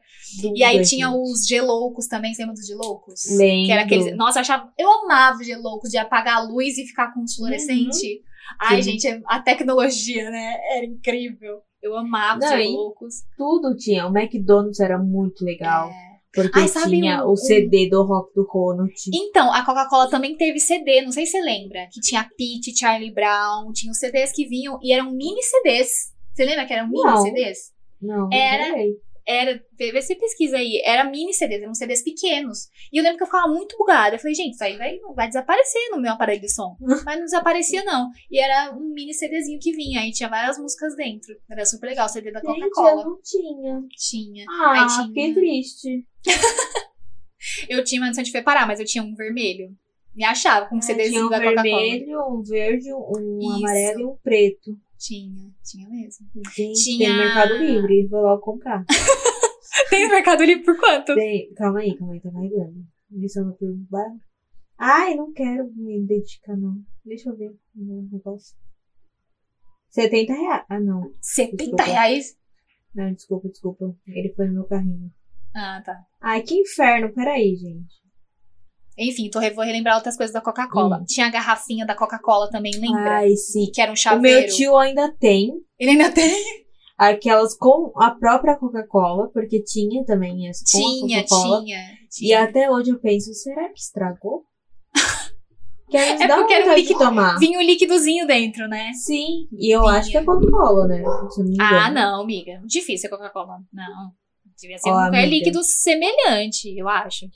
[0.55, 3.21] E aí tinha os geloucos também, você lembra dos geloucos?
[3.37, 3.67] Lembro.
[3.67, 4.17] Que era aqueles.
[4.17, 4.73] Nossa, eu achava.
[4.79, 8.23] Eu amava geloucos de apagar a luz e ficar com os fluorescente.
[8.61, 8.83] Ai, Uhum.
[8.83, 8.99] Sim.
[8.99, 10.57] gente, a tecnologia, né?
[10.77, 11.61] Era incrível.
[11.83, 13.15] Eu amava os Não, e- geloucos.
[13.37, 14.07] Tudo tinha.
[14.07, 15.89] O McDonald's era muito legal.
[15.91, 16.13] É.
[16.35, 18.91] Porque Ai, tinha um- o CD do Rock do Ronald.
[19.13, 21.87] Então, a Coca-Cola também teve CD, não sei se você lembra.
[21.93, 25.91] Que tinha Pete, Charlie Brown, tinha os CDs que vinham e eram mini CDs.
[26.33, 27.23] Você lembra que eram mini Não.
[27.23, 27.59] CDs?
[28.01, 28.79] Não, Era- não.
[29.27, 32.69] Era, vê se você pesquisa aí, era mini CDs, eram CDs pequenos.
[32.93, 34.17] E eu lembro que eu ficava muito bugada.
[34.17, 36.77] Eu falei, gente, isso aí vai, vai desaparecer no meu aparelho de som.
[37.05, 38.09] Mas não desaparecia, não.
[38.31, 41.35] E era um mini CDzinho que vinha, aí tinha várias músicas dentro.
[41.51, 43.05] Era super legal, o CD da Coca-Cola.
[43.05, 43.83] não tinha.
[43.97, 44.45] Tinha.
[44.49, 46.07] Ah, Aí tinha- fiquei triste.
[47.69, 49.71] Eu tinha, mas não tinha parar, mas eu tinha um vermelho.
[50.15, 51.63] Me achava com um Ah, tinha CDzinho um da Coca-Cola.
[51.63, 53.57] vermelho, um verde, um Isso.
[53.57, 54.79] amarelo e um preto.
[55.05, 56.27] Tinha, tinha mesmo.
[56.55, 58.07] Gente, Tinha- tem Mercado Livre.
[58.07, 58.85] Vou logo comprar.
[59.91, 61.15] Tem Mercado Livre por quanto?
[61.15, 61.53] Tem...
[61.55, 62.85] Calma aí, calma aí, tá carregando.
[63.11, 64.21] Missão no primeiro bairro.
[64.79, 66.77] Ai, não quero me identificar, não.
[67.05, 68.57] Deixa eu ver o negócio.
[69.91, 70.65] 70 reais.
[70.69, 71.13] Ah, não.
[71.21, 71.83] 70 Desculpa.
[71.85, 72.39] reais?
[72.95, 73.97] Não, desculpa, desculpa.
[74.07, 75.13] Ele foi no meu carrinho.
[75.55, 75.99] Ah, tá.
[76.21, 77.13] Ai, que inferno.
[77.13, 78.02] Peraí, gente.
[78.99, 80.99] Enfim, tô, vou relembrar outras coisas da Coca-Cola.
[81.01, 81.05] Hum.
[81.07, 83.19] Tinha a garrafinha da Coca-Cola também, lembra?
[83.19, 83.71] Ai, sim.
[83.73, 84.41] Que era um O chaveiro.
[84.41, 86.31] meu tio ainda tem Ele ainda tem?
[86.99, 91.65] aquelas com a própria Coca-Cola, porque tinha também as Tinha, a Coca-Cola.
[91.65, 92.43] tinha, E tinha.
[92.45, 94.45] até hoje eu penso, será que estragou?
[95.91, 97.39] Quero É porque era um líquido- tomar.
[97.39, 98.93] Vinha um líquidozinho dentro, né?
[98.95, 99.93] Sim, e eu Vinha.
[99.95, 101.03] acho que é Coca-Cola, né?
[101.03, 101.29] Não.
[101.67, 102.63] Ah, não, amiga.
[102.65, 103.59] Difícil a Coca-Cola.
[103.73, 104.13] Não.
[104.59, 107.27] Devia ser Ó, um líquido semelhante, eu acho.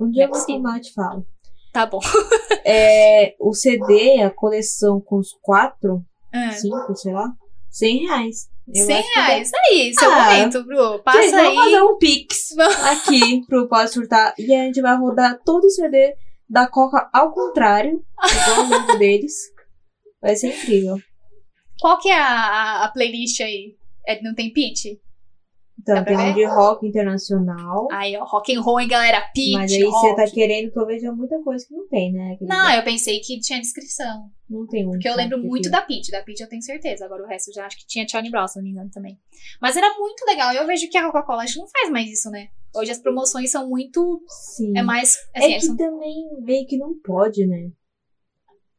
[0.00, 0.56] Um dia eu é vou possível.
[0.62, 1.26] tomar e te falo.
[1.72, 2.00] Tá bom.
[2.64, 7.32] É, o CD, a coleção com os quatro, Ah, cinco, sei lá,
[7.70, 8.48] 100 reais.
[8.72, 9.50] Eu 100 acho que reais.
[9.70, 10.24] Aí, seu Ah.
[10.24, 10.92] momento, Bru.
[10.92, 11.54] Gente, Passa aí.
[11.54, 12.38] vamos fazer um pix
[12.84, 14.34] aqui pro Pode Surtar.
[14.38, 16.14] E a gente vai rodar todo o CD
[16.48, 19.32] da Coca ao contrário, igual o nome deles.
[20.20, 20.96] Vai ser incrível.
[21.80, 23.74] Qual que é a, a- a playlist aí?
[24.06, 24.98] É, não tem pitch?
[25.80, 27.88] Então, pra tem um de rock internacional.
[27.90, 29.20] Aí, ó, rock and roll, hein, galera?
[29.34, 30.08] Pitch, mas aí rock.
[30.08, 32.36] você tá querendo que eu veja muita coisa que não tem, né?
[32.42, 34.30] Não, eu pensei que tinha descrição.
[34.48, 34.90] Não tem um.
[34.90, 36.10] Porque eu lembro muito da Peach.
[36.10, 37.06] Da Peach eu tenho certeza.
[37.06, 39.18] Agora o resto eu já acho que tinha Charlie Brown, se não me engano, também.
[39.60, 40.52] Mas era muito legal.
[40.52, 42.48] Eu vejo que a Coca-Cola que não faz mais isso, né?
[42.74, 44.22] Hoje as promoções são muito.
[44.56, 44.76] Sim.
[44.76, 45.16] É mais.
[45.34, 47.70] Assim, é que são- também meio que não pode, né?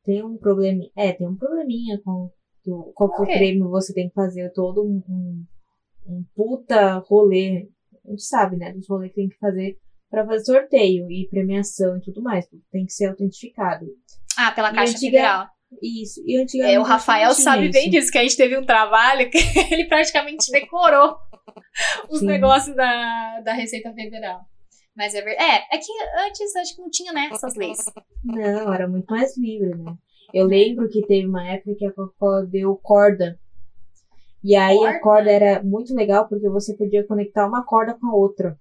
[0.03, 0.91] Tem um probleminha.
[0.95, 2.29] É, tem um probleminha com
[2.67, 3.33] o qual quê?
[3.33, 5.43] prêmio você tem que fazer todo um,
[6.05, 7.67] um, puta rolê.
[8.05, 8.73] A gente sabe, né?
[8.73, 9.77] Dos rolês que tem que fazer
[10.09, 12.45] pra fazer sorteio e premiação e tudo mais.
[12.71, 13.85] Tem que ser autentificado.
[14.37, 15.47] Ah, pela Caixa antiga- Federal.
[15.81, 16.21] Isso.
[16.25, 17.91] E antigamente É, o Rafael sabe bem isso.
[17.91, 19.37] disso, que a gente teve um trabalho que
[19.73, 21.15] ele praticamente decorou
[22.09, 22.25] os Sim.
[22.25, 24.41] negócios da, da Receita Federal.
[24.93, 25.49] Mas é verdade.
[25.49, 25.91] É, é que
[26.27, 27.77] antes acho que não tinha, né, essas leis.
[28.23, 29.95] Não, era muito mais livre, né?
[30.33, 33.39] Eu lembro que teve uma época que a Coca-Cola deu corda.
[34.43, 34.89] E aí Corda?
[34.95, 38.58] a corda era muito legal porque você podia conectar uma corda com a outra.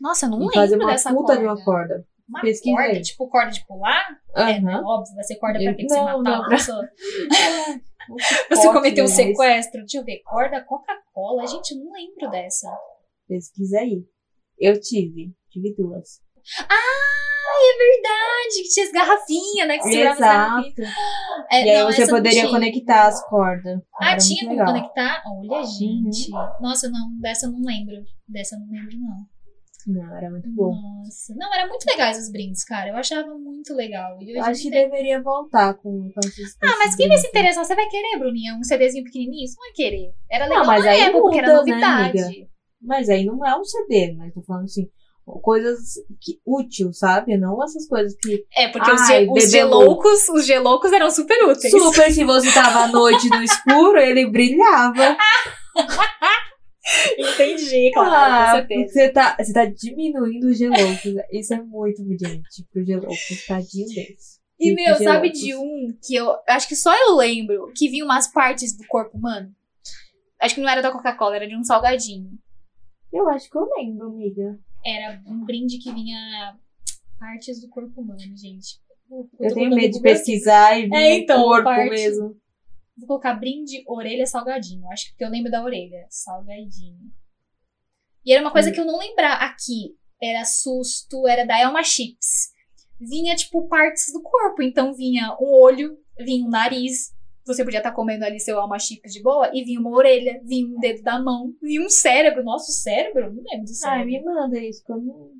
[0.00, 1.40] Nossa, eu não e lembro fazer uma dessa puta corda.
[1.40, 2.06] de uma corda.
[2.28, 3.02] Uma Pesquisa corda, aí.
[3.02, 4.04] tipo corda de pular?
[4.34, 4.80] É, né?
[4.84, 5.86] Óbvio, vai ser corda pra quê?
[5.86, 6.88] Pra você matar uma pessoa?
[8.50, 9.80] Você cometeu um sequestro?
[9.80, 10.20] Deixa eu ver.
[10.24, 11.46] Corda Coca-Cola?
[11.46, 12.68] Gente, eu não lembro dessa.
[13.28, 14.04] Pesquisa aí.
[14.58, 15.34] Eu tive.
[15.50, 16.20] Tive duas.
[16.68, 17.25] Ah,
[17.58, 18.62] é verdade!
[18.62, 19.78] Que tinha as garrafinhas, né?
[19.78, 20.60] Que segurava.
[20.60, 20.82] Exato.
[21.50, 23.80] É, E aí não, você poderia conectar as cordas.
[24.00, 25.22] Ah, Era tinha como conectar?
[25.26, 25.64] Olha, Uhum.
[25.64, 26.30] gente.
[26.60, 27.94] Nossa, não, dessa eu não lembro.
[28.28, 29.16] Dessa eu não lembro, não.
[29.86, 30.74] Não, era muito bom.
[30.74, 31.32] Nossa.
[31.36, 32.88] Não, era muito legais os brindes, cara.
[32.90, 34.20] Eu achava muito legal.
[34.20, 37.64] E acho que dia- deveria voltar com, com esses Ah, mas quem vai se interessar?
[37.64, 38.56] Você vai querer, Bruninha?
[38.56, 39.46] Um CDzinho pequenininho?
[39.46, 40.10] Você não vai querer.
[40.28, 42.18] Era legal Não, mas na aí época, porque era muda, né, novidade.
[42.24, 42.46] amiga?
[42.82, 44.88] Mas aí não é um CD, mas tô falando assim,
[45.26, 47.36] coisas que, útil, sabe?
[47.36, 48.44] Não essas coisas que.
[48.56, 51.70] É, porque os, Ai, os bebê geloucos, os geloucos eram super úteis.
[51.70, 55.16] Super, se você tava à noite no escuro, ele brilhava.
[57.18, 61.14] Entendi, claro, Ah, você tá, você tá diminuindo os geloucos.
[61.32, 64.40] Isso é muito humilhante pro geloucos, tadinho deles.
[64.58, 68.04] E, Fica meu, sabe de um que eu acho que só eu lembro que vinha
[68.04, 69.52] umas partes do corpo humano?
[70.40, 72.30] Acho que não era da Coca-Cola, era de um salgadinho.
[73.12, 74.58] Eu acho que eu lembro, amiga.
[74.86, 76.56] Era um brinde que vinha
[77.18, 78.78] partes do corpo humano, gente.
[79.40, 80.18] Eu, tenho medo de Google aqui.
[80.18, 82.36] pesquisar e vir É, então, corpo parte- mesmo.
[82.98, 84.86] Vou colocar brinde, orelha, salgadinho.
[84.90, 86.06] Acho que eu lembro da orelha.
[86.08, 86.98] Salgadinho.
[88.24, 88.72] E era uma coisa Hum.
[88.72, 89.96] que eu não lembrar aqui.
[90.22, 92.50] Era susto, era da Elma Chips.
[92.98, 94.62] Vinha, tipo, partes do corpo.
[94.62, 97.12] Então vinha um olho, vinha um nariz.
[97.46, 99.50] Você podia estar comendo ali seu Elma Chips de boa.
[99.54, 102.42] E vinha uma orelha, vinha um dedo da mão, vinha um cérebro.
[102.42, 103.32] Nosso cérebro?
[103.32, 104.00] Não lembro do cérebro.
[104.00, 104.84] Ai, me manda isso.
[104.84, 105.30] Que eu não...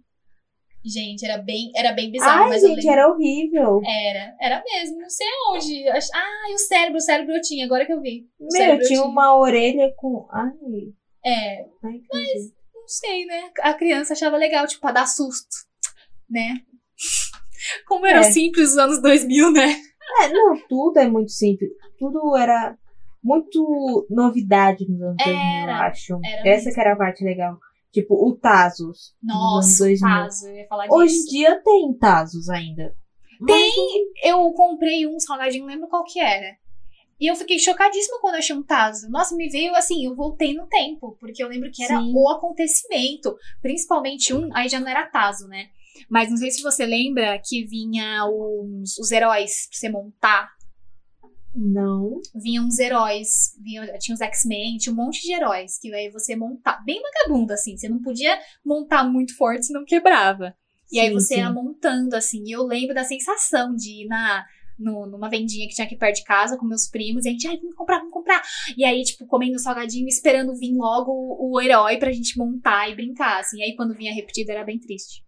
[0.88, 3.80] Gente, era bem, era bem bizarro, Ai, mas eu gente, era horrível.
[3.84, 5.88] Era, era mesmo, não sei aonde.
[5.88, 8.28] Ach- Ah, e o cérebro, o cérebro eu tinha, agora que eu vi.
[8.38, 10.28] O Meu, eu tinha uma orelha com.
[10.30, 10.52] Ai,
[11.24, 13.50] É, ai que não sei, né?
[13.62, 15.56] A criança achava legal, tipo, pra dar susto,
[16.30, 16.54] né?
[17.88, 18.30] Como eram É.
[18.30, 19.74] simples os anos 2000, né?
[20.22, 21.70] É, não, tudo é muito simples.
[21.98, 22.76] Tudo era
[23.22, 26.20] muito novidade nos anos 2000, eu acho.
[26.24, 26.74] Essa mesmo.
[26.74, 27.58] que era a parte legal.
[27.92, 29.14] Tipo, o Tazos.
[29.22, 30.08] Nossa, 2000.
[30.08, 30.96] caso, eu ia falar disso.
[30.96, 32.94] Hoje em dia tem Tazos ainda.
[33.40, 33.72] Mas
[34.22, 36.56] Eu comprei um salgadinho, não lembro qual que era.
[37.18, 39.08] E eu fiquei chocadíssima quando eu achei um Tazo.
[39.10, 42.12] Nossa, me veio assim, eu voltei no tempo, porque eu lembro que era Sim.
[42.14, 43.34] o acontecimento.
[43.62, 45.68] Principalmente um, aí já não era Tazo, né?
[46.10, 50.48] Mas não sei se você lembra que vinha os, os heróis pra você montar.
[51.54, 52.20] Não.
[52.34, 56.36] Vinham uns heróis, vinha, tinha os X-Men, tinha um monte de heróis que aí você
[56.36, 56.82] montar.
[56.84, 57.76] Bem vagabundo, assim.
[57.76, 60.54] Você não podia montar muito forte, senão quebrava.
[60.92, 61.40] E aí Sim, você sim.
[61.40, 62.42] ia montando, assim.
[62.46, 64.44] E eu lembro da sensação de ir na,
[64.78, 67.24] no- numa vendinha que tinha aqui perto de casa com meus primos.
[67.24, 68.42] E a gente, ai, vamos comprar, vamos comprar.
[68.76, 72.94] E aí, tipo, comendo salgadinho, esperando vir logo o, o herói pra gente montar e
[72.94, 73.58] brincar, assim.
[73.58, 75.24] E aí, quando vinha repetido, era bem triste.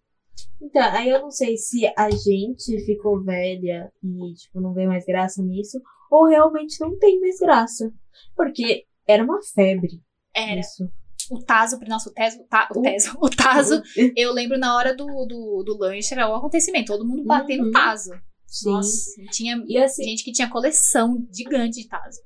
[0.61, 5.05] Então, aí eu não sei se a gente ficou velha e, tipo, não vê mais
[5.05, 7.91] graça nisso, ou realmente não tem mais graça.
[8.35, 10.01] Porque era uma febre
[10.35, 10.59] Era.
[10.59, 10.89] isso.
[11.31, 13.81] O Tazo, nossa, o Teso, ta, o O- Teso, o Tazo,
[14.17, 16.87] eu lembro na hora do, do, do lanche, era o acontecimento.
[16.87, 17.71] Todo mundo batendo Uhum.
[17.71, 18.11] Tazo.
[18.47, 18.71] Sim.
[18.71, 22.19] Nossa, tinha E assim, gente que tinha coleção gigante de Tazo.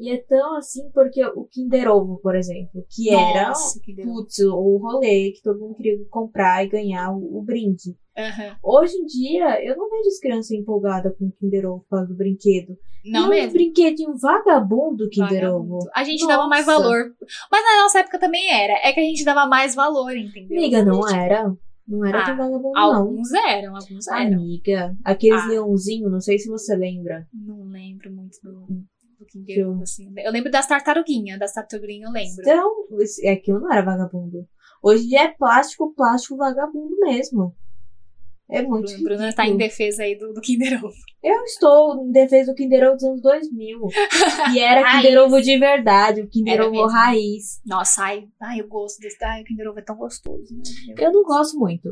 [0.00, 4.38] E é tão assim porque o Kinder Ovo, por exemplo, que era Nossa, que putz,
[4.40, 7.96] o rolê que todo mundo queria comprar e ganhar o, o brinde.
[8.16, 8.56] Aham.
[8.62, 12.06] Hoje em dia, eu não vejo as crianças empolgadas com o Kinder Ovo por causa
[12.08, 12.76] do brinquedo.
[13.04, 13.52] Não e é um mesmo.
[13.52, 15.74] brinquedinho vagabundo Kinder Vagabundo.
[15.76, 15.90] Ovo.
[15.94, 16.78] A gente dava mais Nossa.
[16.82, 17.14] valor.
[17.52, 18.72] Mas na nossa época também era.
[18.82, 20.56] É que a gente dava mais valor, entendeu?
[20.58, 21.54] Amiga, não era.
[21.86, 22.94] Não era Ah, tão vagabundo, não.
[22.96, 24.38] Alguns eram, alguns eram.
[24.38, 25.46] Amiga, aqueles Ah.
[25.48, 27.28] leãozinhos, não sei se você lembra.
[27.32, 28.66] Não lembro muito do,
[29.64, 30.12] Ovo, assim.
[30.16, 31.38] Eu lembro das tartaruguinhas.
[31.38, 32.40] Das tartaruguinhas eu lembro.
[32.40, 34.46] Então, aquilo não era vagabundo.
[34.82, 37.54] Hoje em dia é plástico, plástico vagabundo mesmo.
[38.48, 39.64] É muito Bruno, Bruna tá ridículo.
[39.64, 40.94] em defesa aí do, do Kinder Ovo.
[41.20, 43.80] Eu estou em defesa do Kinder Ovo dos anos 2000.
[44.54, 44.88] E era.
[44.88, 46.88] Kinder Ovo de verdade, o Kinder Era Ovo mesmo.
[46.88, 47.60] raiz.
[47.66, 49.16] Nossa, ai, ai, eu gosto desse.
[49.24, 50.62] Ai, o Kinder Ovo é tão gostoso, né?
[50.96, 51.88] Eu não gosto muito.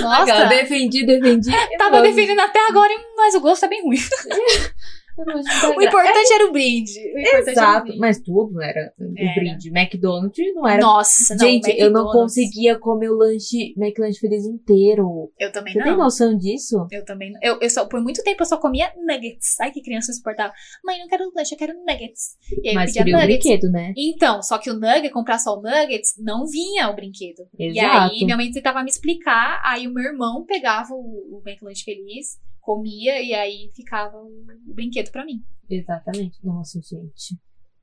[0.00, 0.46] Não gosta?
[0.48, 1.50] defendi, defendi.
[1.78, 3.98] Tava defendendo até agora, mas o gosto é bem ruim.
[5.76, 6.92] O importante era o brinde.
[7.14, 7.98] O era o Exato, brinde.
[7.98, 9.34] mas tudo era o Era.
[9.34, 9.68] brinde.
[9.68, 10.80] McDonald's não era.
[10.80, 11.46] Nossa, não.
[11.46, 15.30] Gente, eu não conseguia comer o lanche, McLanche feliz inteiro.
[15.38, 15.86] Eu também Você não.
[15.86, 16.86] tem noção disso?
[16.90, 17.40] Eu também não.
[17.42, 19.58] Eu, eu só, por muito tempo eu só comia nuggets.
[19.60, 20.52] Ai, que criança insuportável.
[20.84, 22.36] Mãe, não quero lanche, eu quero nuggets.
[22.62, 23.44] E aí Mas eu pedia queria o nuggets.
[23.44, 23.92] brinquedo, né?
[23.96, 27.42] Então, só que o nugget, comprar só o nuggets, não vinha o brinquedo.
[27.58, 28.12] E Exato.
[28.14, 32.38] aí, minha mãe tentava me explicar, aí o meu irmão pegava o, o McLanche Feliz,
[32.62, 36.38] comia, e aí ficava o, brinquedo pra mim, Exatamente.
[36.44, 37.36] Nossa, gente.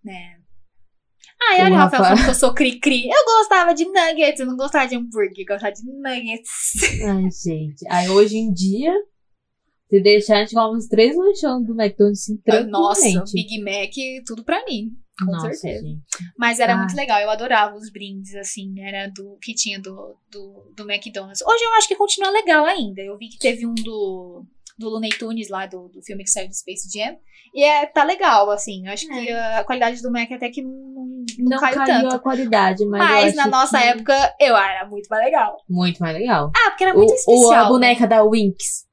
[0.03, 0.37] né?
[1.41, 3.07] Ai, O olha o Rafael Rafa- que eu sou cri-cri.
[3.07, 6.49] Eu gostava de nuggets, eu não gostava de hambúrguer, eu gostava de nuggets.
[7.05, 7.85] Ai, gente.
[7.89, 8.93] Aí hoje em dia,
[9.89, 12.33] se deixar, a gente come uns três lanchões do McDonald's assim,
[12.69, 13.31] Nossa, tranquilamente.
[13.33, 14.91] Big Mac, tudo pra mim.
[15.17, 15.85] com Nossa, certeza.
[15.85, 16.01] gente.
[16.37, 16.77] Mas era Ah.
[16.77, 21.41] muito legal, eu adorava os brindes, assim, era do que tinha do, do, do McDonald's.
[21.41, 23.01] Hoje eu acho que continua legal ainda.
[23.01, 24.45] Eu vi que teve um do,
[24.79, 27.15] do Looney Tunes lá, do, do filme que saiu do Space Jam.
[27.53, 28.85] E é, tá legal, assim.
[28.87, 32.15] Eu acho que a qualidade do Mac até que não, não, não caiu, caiu tanto.
[32.15, 35.57] a qualidade, mas, eu Mas na nossa que época, eu era muito mais legal.
[35.69, 36.51] Muito mais legal.
[36.55, 37.51] Ah, porque era muito o- especial.
[37.53, 37.69] a né?
[37.69, 38.87] boneca da Winx.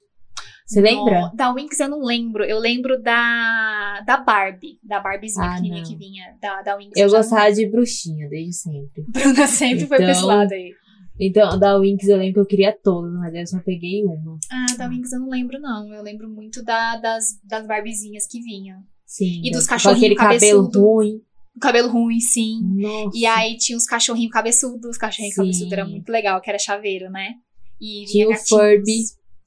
[0.67, 1.21] Você lembra?
[1.21, 2.43] No- Da Winx eu não lembro.
[2.43, 4.81] Eu lembro da, da Barbie.
[4.83, 5.83] Da Barbiezinha Ah, não.
[5.85, 6.25] que vinha.
[6.43, 6.91] Da, da Winx.
[6.97, 9.05] Eu não gostava de bruxinha desde sempre.
[9.09, 10.73] Bruna sempre foi pra esse Então- lado aí.
[11.19, 14.39] Então, da Winx eu lembro que eu queria todas, mas eu só peguei uma.
[14.51, 15.93] Ah, da Winx eu não lembro, não.
[15.93, 18.83] Eu lembro muito da, das, das Barbiezinhas que vinham.
[19.07, 19.41] Sim.
[19.45, 21.23] E dos cachorrinhos aquele cabelo ruim.
[21.55, 22.61] O cabelo ruim, sim.
[22.63, 23.17] Nossa.
[23.17, 24.91] E aí tinha os cachorrinhos cabeçudos.
[24.91, 25.41] Os cachorrinhos Sim.
[25.41, 27.35] cabeçudos era muito legal, que era chaveiro, né?
[27.81, 29.05] E Tinha o Furby.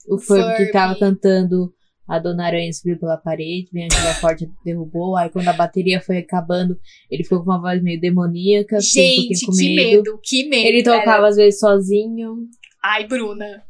[0.08, 1.00] O Furby que tava Furby.
[1.00, 1.74] cantando
[2.10, 5.16] a Dona Aranha subiu pela parede, vem aquela forte derrubou.
[5.16, 6.78] Aí quando a bateria foi acabando,
[7.10, 8.78] ele ficou com uma voz meio demoníaca.
[8.78, 10.68] um Gente, com que medo, que medo.
[10.68, 12.48] Ele tocava Era- às vezes sozinho.
[12.84, 13.64] Ai, Bruna.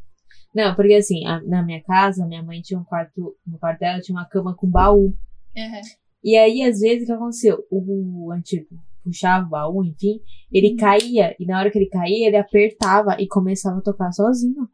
[0.55, 3.99] Não, porque assim, a- na minha casa, minha mãe tinha um quarto, no quarto dela
[4.01, 5.07] tinha uma cama com baú.
[5.55, 5.81] Uhum.
[6.23, 7.57] E aí, às vezes, o que aconteceu?
[7.71, 8.65] O antigo
[9.03, 10.19] puxava o baú, enfim,
[10.51, 10.77] ele Uhum.
[10.77, 14.67] caía, e na hora que ele caía, ele apertava e começava a tocar sozinho.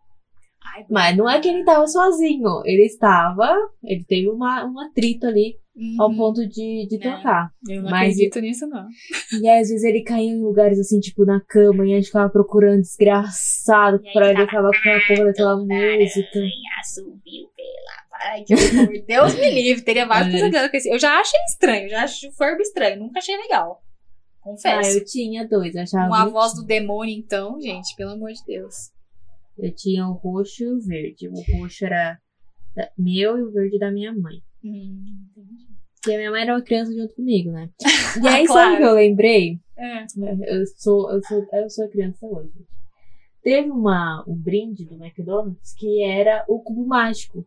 [0.89, 5.57] Mas não é que ele tava sozinho, ele estava, ele teve uma, um atrito ali
[5.99, 6.15] ao Uhum.
[6.15, 7.17] ponto de, de Não.
[7.17, 7.49] tocar.
[7.67, 8.87] Eu não Mas- acredito nisso, não.
[9.41, 12.05] E aí, às vezes, ele caía em lugares assim, tipo, na cama, e a gente
[12.07, 16.39] ficava procurando desgraçado E aí pra ele ficava com a porra daquela música.
[16.93, 18.31] Subiu pela...
[18.31, 19.05] Ai, que horror.
[19.05, 19.83] Deus me livre.
[19.83, 20.37] Teria vários É.
[20.37, 20.89] pesadelos com esse.
[20.89, 21.89] Eu já achei estranho.
[21.89, 22.99] Já acho fervo estranho.
[22.99, 23.81] Nunca achei legal.
[23.81, 24.97] Ah, Confesso.
[24.99, 26.07] eu tinha dois, achava.
[26.07, 27.95] Uma voz do demônio, então, gente.
[27.97, 28.91] Pelo amor de Deus.
[29.57, 31.27] Eu tinha o roxo e o verde.
[31.29, 32.19] O roxo era
[32.97, 34.41] meu e o verde da minha mãe.
[34.63, 35.65] Hum, entendi.
[35.95, 37.69] Porque a minha mãe era uma criança junto comigo, né?
[38.23, 38.77] E aí, sabe o Claro.
[38.77, 39.59] que eu lembrei?
[39.77, 40.05] É.
[40.47, 42.65] Eu sou, eu sou, eu sou criança hoje.
[43.41, 47.45] Teve uma, um brinde do McDonald's que era o cubo mágico.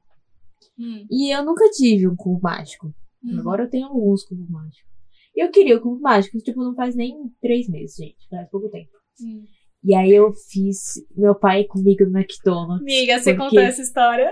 [0.79, 2.95] Hum, E eu nunca tive um cubo mágico.
[3.25, 3.39] hum.
[3.41, 4.89] Agora eu tenho alguns cubos mágicos.
[5.37, 8.29] E eu queria o cubo mágico, tipo, não faz nem três meses, gente.
[8.29, 8.91] Faz pouco tempo.
[9.21, 9.45] Hum.
[9.85, 12.83] E aí eu fiz meu pai comigo no McDonald's.
[12.83, 14.31] Amiga, você Porque- contou essa história?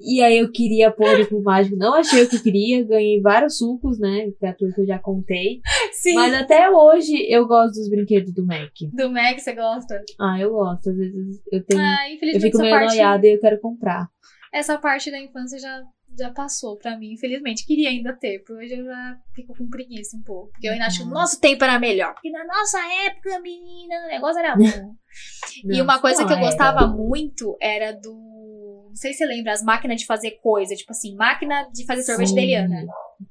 [0.00, 1.76] E aí eu queria pôr o mágico.
[1.76, 2.84] Não achei o que eu queria.
[2.84, 4.30] Ganhei vários sucos, né?
[4.38, 5.60] Que é tudo que eu já contei.
[5.92, 6.14] Sim.
[6.14, 8.70] Mas até hoje eu gosto dos brinquedos do Mac.
[8.92, 10.00] Do Mac, você gosta?
[10.20, 10.90] Ah, eu gosto.
[10.90, 11.80] Às vezes eu tenho.
[11.82, 14.08] Ah, eu infelizmente fico essa meio parte, noiada e eu quero comprar.
[14.54, 15.82] essa parte da infância já,
[16.18, 17.64] já passou pra mim, infelizmente.
[17.66, 20.50] Queria ainda ter, porque hoje eu já fico com preguiça um pouco.
[20.52, 21.14] Porque eu ainda acho que o Uhum.
[21.14, 22.12] nosso tempo era melhor.
[22.14, 24.64] Porque na nossa época, menina, o negócio era bom.
[25.64, 26.46] e uma coisa que eu era.
[26.46, 28.86] gostava muito era do.
[28.88, 30.74] Não sei se você lembra, as máquinas de fazer coisa.
[30.74, 32.34] Tipo assim, máquina de fazer sorvete Sim.
[32.34, 32.86] da Eliana.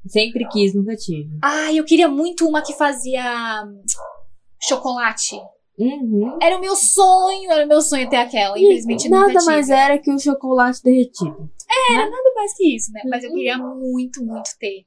[0.06, 1.30] Sempre quis, nunca tive.
[1.44, 3.66] Ah, eu queria muito uma que fazia
[4.62, 5.36] chocolate.
[5.78, 6.38] Uhum.
[6.42, 8.58] Era o meu sonho, era o meu sonho ter aquela.
[8.58, 9.52] E Infelizmente nada nunca tive.
[9.52, 11.50] mais era que o chocolate derretido.
[11.94, 13.02] Nada mais que isso, né?
[13.10, 13.36] Mas eu Uhum.
[13.36, 14.86] queria muito, muito ter.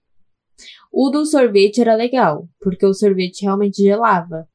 [0.93, 4.47] O do sorvete era legal, porque o sorvete realmente gelava.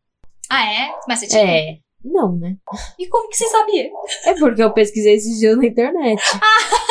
[0.50, 0.92] Ah, é?
[1.08, 1.42] Mas você tinha?
[1.44, 1.78] É.
[2.04, 2.56] Não, né?
[3.00, 3.90] E como que você sabia?
[4.26, 6.22] É porque eu pesquisei esses dias na internet.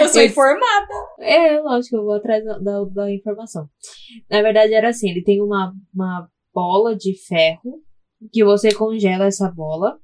[0.00, 0.94] Eu sou Eu- informada.
[1.20, 3.68] É, lógico, eu vou atrás da, da, da informação.
[4.28, 7.80] Na verdade, era assim: ele tem uma, uma bola de ferro
[8.32, 9.98] que você congela essa bola.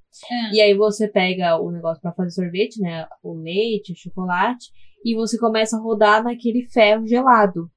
[0.52, 3.06] E aí você pega o negócio pra fazer sorvete, né?
[3.22, 4.66] O leite, o chocolate,
[5.04, 7.70] e você começa a rodar naquele ferro gelado.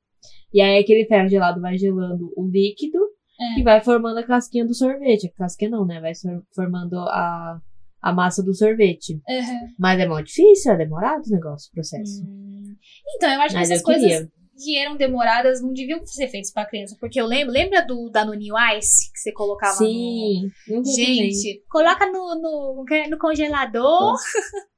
[0.53, 2.97] E aí aquele ferro gelado vai gelando o líquido
[3.39, 3.59] É.
[3.59, 5.27] e vai formando a casquinha do sorvete.
[5.27, 5.99] A casquinha não, né?
[6.01, 6.13] Vai
[6.55, 7.59] formando a,
[8.01, 9.13] a massa do sorvete.
[9.13, 9.67] Uhum.
[9.77, 12.23] Mas é muito difícil, é demorado o negócio, o processo.
[12.25, 12.75] Hum.
[13.15, 14.29] Então, eu acho Mas que essas eu queria.
[14.63, 16.97] Que eram demoradas não deviam ser feitas pra criança.
[16.99, 20.83] Porque eu lembro, lembra do Danoninho Ice que você colocava Sim, no...
[20.83, 24.15] Gente, coloca no, no, no congelador.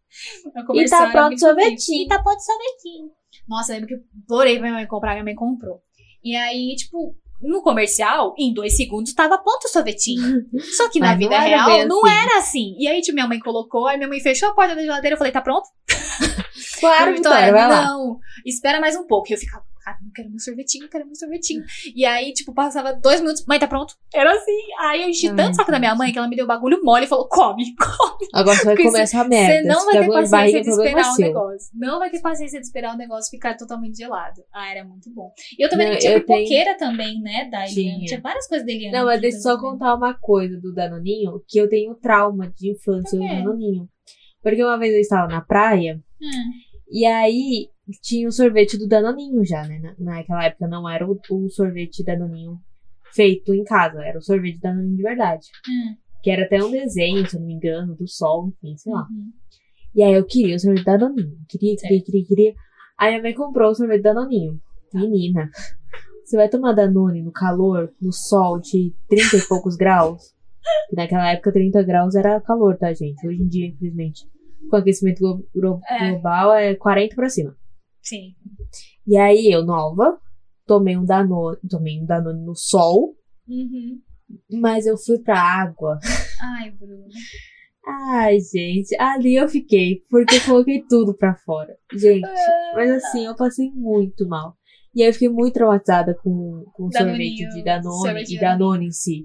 [0.75, 2.03] E tá pronto o sorvetinho.
[2.03, 3.11] E tá pronto o sorvetinho.
[3.47, 5.82] Nossa, eu lembro que eu adorei pra minha mãe comprar, minha mãe comprou.
[6.21, 10.45] E aí, tipo, no comercial, em dois segundos, tava pronto o sorvetinho.
[10.77, 12.15] Só que na vida real, não assim.
[12.15, 12.75] era assim.
[12.77, 15.17] E aí, tipo, minha mãe colocou, aí minha mãe fechou a porta da geladeira, eu
[15.17, 15.67] falei, tá pronto?
[16.82, 17.86] Claro, Vitória, Vitória, vai lá.
[17.86, 19.32] não, espera mais um pouco.
[19.32, 21.63] E eu ficava, cara, não quero meu sorvetinho, quero meu sorvetinho.
[21.95, 23.93] E aí, tipo, passava dois minutos, mãe, tá pronto?
[24.13, 24.57] Era assim.
[24.79, 27.05] Aí eu enchi Ai, tanto saco da minha mãe que ela me deu bagulho mole
[27.05, 28.27] e falou, come, come.
[28.34, 29.53] Agora você vai comer essa merda.
[29.55, 31.69] Você não vai ter paciência de esperar o negócio.
[31.73, 34.41] Não vai ter paciência de esperar o negócio ficar totalmente gelado.
[34.53, 35.32] Ah, era muito bom.
[35.57, 38.05] E eu também Não, tinha eu tenho- pipoqueira também, né, da Eliana.
[38.05, 38.21] Tinha.
[38.21, 38.91] Várias coisas da.
[38.91, 42.71] Não, mas deixa eu só contar uma coisa do Danoninho, que eu tenho trauma de
[42.71, 43.25] infância do?
[43.27, 43.88] Danoninho.
[44.43, 46.51] Porque uma vez eu estava na praia, Hum,
[46.92, 47.70] e aí
[48.02, 49.80] tinha o sorvete do Danoninho já, né?
[49.80, 52.58] Na- Naquela época não era o, o sorvete Danoninho
[53.14, 55.48] feito em casa, era o sorvete Danoninho de verdade.
[55.68, 58.92] hum, Que era até um desenho, se eu não me engano, do sol, enfim, sei
[58.94, 59.02] lá.
[59.10, 59.32] uhum.
[59.94, 61.38] E aí eu queria o sorvete Danoninho.
[61.50, 62.54] Queria, queria, queria, queria.
[62.98, 64.60] Aí minha mãe comprou o sorvete Danoninho.
[64.94, 65.50] Menina,
[66.24, 70.22] você vai tomar Danone no calor, no sol de 30 e poucos graus?
[70.89, 73.26] Que naquela época 30 graus era calor, tá, gente?
[73.28, 74.26] Hoje em dia, infelizmente,
[74.70, 75.20] com aquecimento
[75.53, 76.12] glo- É.
[76.12, 77.55] global é 40 pra cima.
[78.01, 78.34] Sim.
[79.07, 80.20] E aí eu, nova,
[80.66, 83.16] tomei um Danone, tomei um Danone no sol,
[83.47, 83.99] Uhum.
[84.59, 85.99] mas eu fui pra água.
[86.57, 87.05] Ai, Bruno.
[87.86, 91.76] Ai, gente, ali eu fiquei, porque eu coloquei tudo pra fora.
[91.93, 92.28] Gente,
[92.76, 94.55] mas assim, eu passei muito mal.
[94.93, 98.86] E aí eu fiquei muito traumatizada com, com o sorvete de Danone sorvete e Danone
[98.88, 99.22] em si.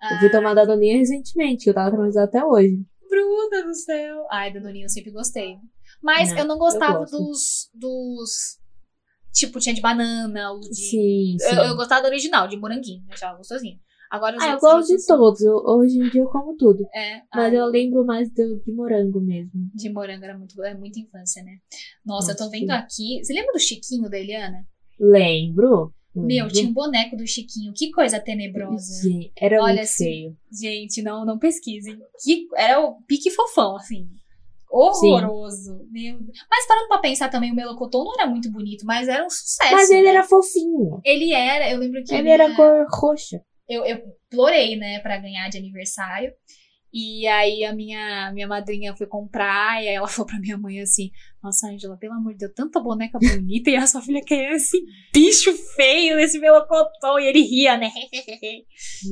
[0.00, 2.78] Eu Ah, fui tomar Danoninha recentemente, que eu tava traumatizada até hoje.
[3.26, 4.26] Bruna do céu.
[4.30, 5.56] Ai, Danoninho eu sempre gostei.
[6.02, 7.16] Mas Não, eu não gostava gosto.
[7.18, 8.30] dos, dos.
[9.32, 10.74] Tipo, tinha de banana, o de.
[10.74, 11.54] Sim, sim.
[11.56, 13.04] Eu, eu gostava do original, de moranguinho.
[13.08, 13.78] Eu achava gostosinho.
[14.10, 15.40] Agora Ah, eu gosto de todos.
[15.40, 16.86] Eu- hoje em dia eu como tudo.
[16.94, 19.68] É, Mas ai, eu lembro mais do, de morango mesmo.
[19.74, 21.58] de morango era muito, é muita infância, né?
[22.04, 22.72] Nossa, eu tô Nossa, vendo sim.
[22.72, 23.24] aqui.
[23.24, 24.64] Você lembra do Chiquinho da Eliana?
[24.98, 25.92] Lembro.
[26.24, 27.72] Meu, tinha um boneco do Chiquinho.
[27.74, 28.94] Que coisa tenebrosa.
[29.02, 30.36] Sim, era Olha, muito assim, feio.
[30.62, 31.98] Gente, não, não pesquisem.
[32.22, 34.08] Que, era o pique fofão, assim.
[34.70, 35.86] Horroroso.
[35.90, 36.38] Meu Deus.
[36.50, 39.72] Mas parando pra pensar também, o Melocotão não era muito bonito, mas era um sucesso.
[39.72, 40.08] Mas ele né?
[40.10, 41.00] era fofinho.
[41.04, 42.12] Ele era, eu lembro que.
[42.12, 43.40] Ele minha- era cor roxa.
[43.68, 43.98] eu, eu
[44.30, 46.32] implorei, né, pra ganhar de aniversário.
[46.98, 50.80] E aí a minha, minha madrinha foi comprar, e aí ela falou pra minha mãe
[50.80, 51.10] assim:
[51.42, 54.82] Nossa, Angela, pelo amor de Deus, tanta boneca bonita, e a sua filha quer esse
[55.12, 57.90] bicho feio, esse melocotão, e ele ria, né?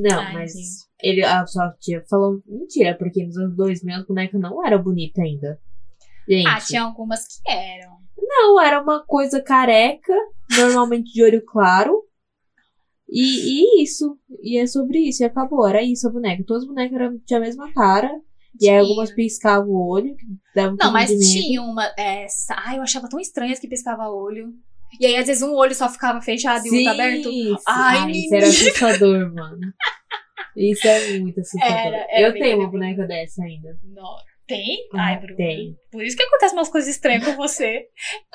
[0.00, 0.86] Não, Ai, mas gente.
[1.02, 5.20] ele, a sua tia falou mentira, porque nos anos 2000 a boneca não era bonita
[5.20, 5.60] ainda.
[6.26, 7.98] Gente, Ah, tinha algumas que eram.
[8.16, 10.14] não, era uma coisa careca,
[10.56, 12.02] normalmente de olho claro.
[13.16, 14.18] E, e isso.
[14.42, 15.66] E é sobre isso, e acabou.
[15.68, 16.42] Era isso a boneca.
[16.46, 18.10] Todas as bonecas eram, tinham a mesma cara.
[18.60, 20.14] E aí algumas piscavam o olho,
[20.56, 21.84] um Não, mas tinha uma.
[21.98, 24.52] É, sa- ai, eu achava tão estranhas que piscava olho.
[25.00, 27.30] E aí, às vezes, um olho só ficava fechado e o outro aberto.
[27.32, 27.56] sim.
[27.66, 29.58] Ai, isso era assustador, mano.
[30.56, 31.76] Isso é muito assustador.
[31.76, 33.76] Era- era eu bem tenho uma boneca dessa ainda.
[33.84, 34.14] Não.
[34.46, 34.76] Tem?
[34.94, 35.36] Ah, Ai, Bruno.
[35.36, 35.76] tem.
[35.90, 37.86] Por isso que acontecem umas coisas estranhas com você.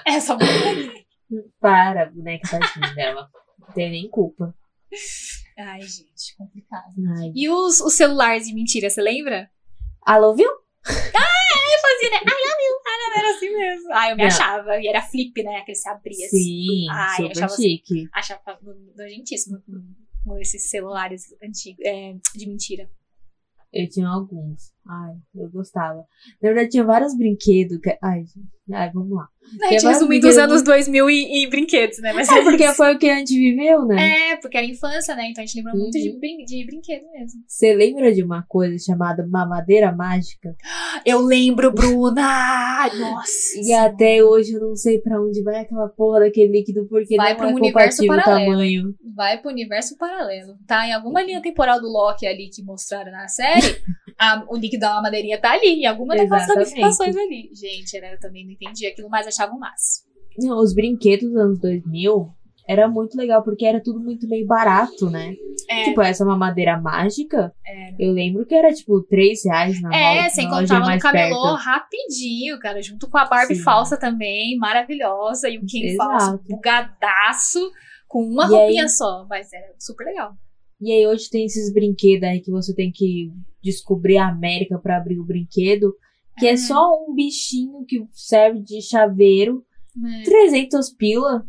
[0.06, 0.94] É só boneca.
[1.62, 3.30] Para, boneca tadinha dela.
[3.60, 4.54] Não tem nem culpa.
[5.58, 6.94] Ai, gente, complicado.
[7.18, 7.32] Ai.
[7.36, 9.50] E os, os celulares de mentira, você lembra?
[10.02, 10.48] Alô, viu?
[10.50, 12.18] Eu fazia, né?
[12.26, 13.94] Ai, meu, ai, era assim mesmo.
[13.94, 14.28] Ai, eu me Não.
[14.28, 14.80] achava.
[14.82, 15.62] E era flip, né?
[15.62, 16.38] Que você abria assim.
[16.38, 17.64] Sim, Ai, super achava assim.
[17.64, 18.10] chique.
[18.14, 18.60] Achava
[18.96, 22.90] nojentíssimo com, com esses celulares antigos, é, de mentira.
[23.72, 24.72] Eu tinha alguns.
[24.92, 26.00] Ai, eu gostava.
[26.42, 27.78] Na verdade, tinha vários brinquedos.
[27.80, 27.96] Que...
[28.02, 28.24] Ai,
[28.74, 29.28] ai, vamos lá.
[29.62, 32.12] A gente vários resumindo os brinquedos anos 2000 e, e brinquedos, né?
[32.14, 34.32] Mas É porque foi o que a gente viveu, né?
[34.32, 35.28] É, porque era infância, né?
[35.30, 36.20] Então a gente lembra muito de, Uhum.
[36.20, 37.42] brin de brinquedo mesmo.
[37.48, 40.56] Você lembra de uma coisa chamada mamadeira mágica?
[41.06, 42.90] Eu lembro, Bruna!
[43.00, 43.60] Nossa!
[43.62, 47.36] E até hoje eu não sei pra onde vai aquela porra daquele líquido, porque Vai
[47.36, 48.52] não é um universo compatível o paralelo.
[48.52, 48.96] tamanho.
[49.16, 50.58] Vai pro universo paralelo.
[50.68, 53.62] Tá em alguma linha temporal do Loki ali que mostraram na série,
[54.20, 57.50] a- o líquido da madeirinha tá ali, em alguma daquelas ramificações ali.
[57.54, 60.08] Gente, era, eu também não entendi aquilo, mas achava o máximo.
[60.38, 62.30] Não, os brinquedos dos anos 2000
[62.68, 65.34] era muito legal, porque era tudo muito meio barato, né?
[65.68, 67.96] É, Tipo, essa mamadeira mágica, Era.
[68.00, 71.42] eu lembro que era tipo 3 reais na É, loja, você loja encontrava no camelô
[71.42, 71.56] perto.
[71.66, 73.64] rapidinho, cara, junto com a Barbie Sim.
[73.64, 76.44] falsa também, maravilhosa, e o Ken falso, Exato.
[76.48, 77.72] bugadaço,
[78.08, 80.34] com uma E roupinha aí- só, mas era super legal.
[80.82, 84.98] E aí hoje tem esses brinquedos aí que você tem que descobrir a América pra
[84.98, 85.94] abrir o brinquedo,
[86.38, 86.58] que é Uhum.
[86.58, 89.64] só um bichinho que serve de chaveiro,
[89.96, 90.22] né?
[90.24, 91.46] 300 pila.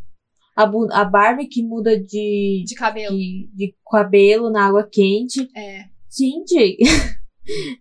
[0.57, 0.65] A,
[1.01, 3.17] a Barbie que muda de, De cabelo.
[3.17, 5.49] de, de cabelo na água quente.
[5.57, 5.85] É.
[6.11, 6.77] Gente,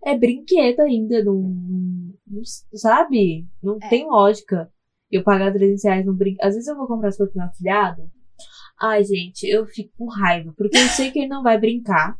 [0.06, 2.42] é brinquedo ainda, não, não- não-
[2.74, 3.44] sabe?
[3.62, 3.88] Não É.
[3.88, 4.70] tem lógica.
[5.10, 6.46] Eu pagar 300 reais num brinquedo.
[6.46, 8.08] Às vezes eu vou comprar as coisas pro meu afilhado.
[8.80, 10.52] Ai, gente, eu fico com raiva.
[10.56, 12.16] Porque eu sei que ele não vai brincar.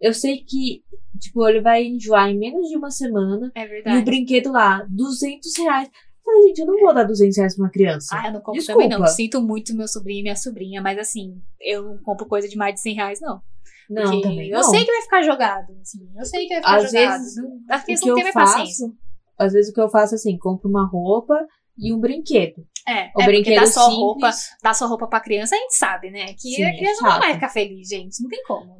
[0.00, 0.82] Eu sei que,
[1.18, 3.50] tipo, ele vai enjoar em menos de uma semana.
[3.54, 3.98] É E verdade.
[3.98, 5.88] o brinquedo lá, 200 reais.
[5.88, 8.08] Eu Falei, gente, eu não vou dar 200 reais pra uma criança.
[8.16, 8.82] Ah, eu não compro Desculpa.
[8.82, 9.06] também não.
[9.06, 12.74] Sinto muito meu sobrinho e minha sobrinha, mas assim, eu não compro coisa de mais
[12.74, 13.40] de 100 reais, não.
[13.88, 14.64] não, Porque também eu não.
[14.70, 16.06] sei que vai ficar jogado, assim.
[16.16, 17.20] Eu sei que vai ficar Às jogado.
[17.22, 18.92] vezes, As o crianças que não eu têm mais paciência.
[19.38, 21.34] às vezes o que eu faço é assim, compro uma roupa
[21.78, 22.64] e um brinquedo.
[22.88, 23.98] É, O é brinquedo dar só simples.
[23.98, 24.30] roupa,
[24.62, 26.26] dar só roupa pra criança, a gente sabe, né?
[26.34, 27.20] Que Sim, a é criança não chato.
[27.20, 28.22] vai ficar feliz, gente.
[28.22, 28.78] Não tem como.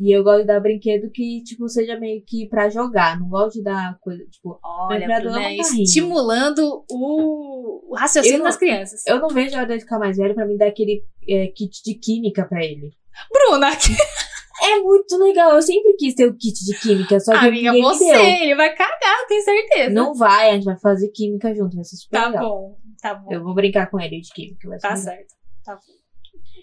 [0.00, 3.20] E eu gosto de dar brinquedo que, tipo, seja meio que pra jogar.
[3.20, 4.58] Não gosto de dar coisa, tipo...
[4.64, 5.62] Olha, é um carrinho.
[5.84, 9.06] estimulando o, o raciocínio não- das crianças.
[9.06, 11.82] Eu não vejo a hora de ficar mais velho pra mim dar aquele é, kit
[11.84, 12.90] de química pra ele.
[13.32, 13.68] Bruna,
[14.64, 15.54] É muito legal.
[15.56, 18.04] Eu sempre quis ter o kit de química, só que amiga, você,
[18.42, 19.90] ele vai cagar, tenho certeza.
[19.90, 22.48] Não vai, a gente vai fazer química junto, vai ser super Tá legal.
[22.48, 23.30] bom, tá bom.
[23.32, 25.34] Eu vou brincar com ele de química, vai Tá certo.
[25.64, 25.80] Tá bom.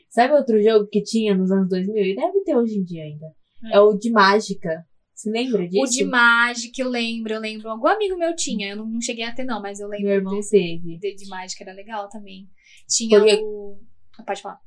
[0.09, 2.03] Sabe outro jogo que tinha nos anos 2000?
[2.03, 3.27] E deve ter hoje em dia ainda.
[3.63, 3.69] Hum.
[3.71, 4.83] É o de mágica.
[5.13, 5.83] Você lembra disso?
[5.83, 7.69] O de Magic, eu lembro, eu lembro.
[7.69, 10.15] Algum amigo meu tinha, eu não, não cheguei a ter, não, mas eu lembro Meu
[10.15, 10.97] irmão desse teve.
[10.97, 12.47] de, de Magic, era legal também.
[12.87, 13.77] Tinha Porque- o.
[14.17, 14.59] Ah, Pode falar.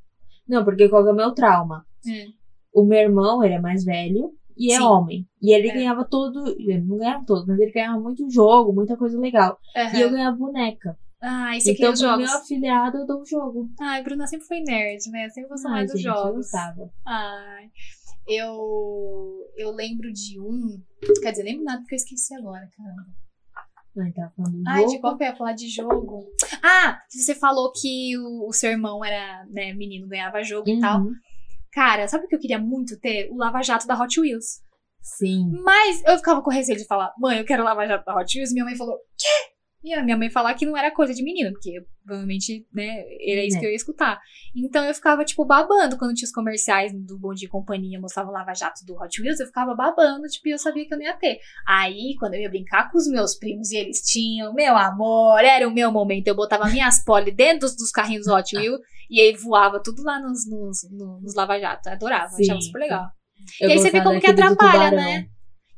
[0.47, 1.87] Não, porque qual é o meu trauma?
[2.07, 2.33] Hum.
[2.75, 4.83] O meu irmão, ele é mais velho e é Sim.
[4.83, 5.27] homem.
[5.41, 5.75] E ele É.
[5.75, 6.47] ganhava todo.
[6.59, 9.59] Ele não ganhava todo, mas ele ganhava muito jogo, muita coisa legal.
[9.75, 9.97] Aham.
[9.99, 10.99] E eu ganhava boneca.
[11.23, 12.27] Ah, esse aqui então, é os pro jogos.
[12.31, 13.71] meu afilhado, eu dou um jogo.
[13.81, 15.29] Ai, Bruna sempre foi nerd, né?
[15.31, 16.37] Sempre gostou Ai, mais dos gente, eu jogos.
[16.37, 16.91] gostava.
[17.07, 17.71] Ai.
[18.27, 20.83] Eu, eu lembro de um.
[21.23, 23.07] Quer dizer, lembro nada porque eu esqueci agora, caramba.
[24.01, 24.91] Ai, tava falando do Ai, jogo.
[24.93, 26.27] de qual que eu ia falar de jogo?
[26.63, 31.01] Ah, você falou que o, o seu irmão era, né, menino, ganhava jogo e tal.
[31.03, 31.13] Uhum.
[31.73, 33.29] Cara, sabe o que eu queria muito ter?
[33.31, 34.61] O Lava Jato da Hot Wheels.
[35.03, 35.51] Sim.
[35.63, 38.51] Mas eu ficava com receio de falar, mãe, eu quero Lava Jato da Hot Wheels.
[38.51, 39.52] E minha mãe falou, quê?
[39.85, 43.45] E a minha mãe falar que não era coisa de menino, porque provavelmente, né, era
[43.45, 43.61] isso É.
[43.61, 44.21] que eu ia escutar.
[44.55, 48.29] Então eu ficava, tipo, babando quando tinha os comerciais do Bom Dia e Companhia, mostrava
[48.31, 50.99] o Lava Jato do Hot Wheels, eu ficava babando, tipo, e eu sabia que eu
[50.99, 51.39] não ia ter.
[51.67, 55.67] Aí, quando eu ia brincar com os meus primos e eles tinham, meu amor, era
[55.67, 56.29] o meu momento.
[56.29, 58.81] Eu botava minhas poli dentro dos, dos carrinhos Hot Wheels
[59.11, 61.89] e aí voava tudo lá nos, nos, no- nos Lava Jato.
[61.89, 63.07] Eu adorava, Sim, achava super legal.
[63.61, 65.29] Eu e aí você vê como que atrapalha, né?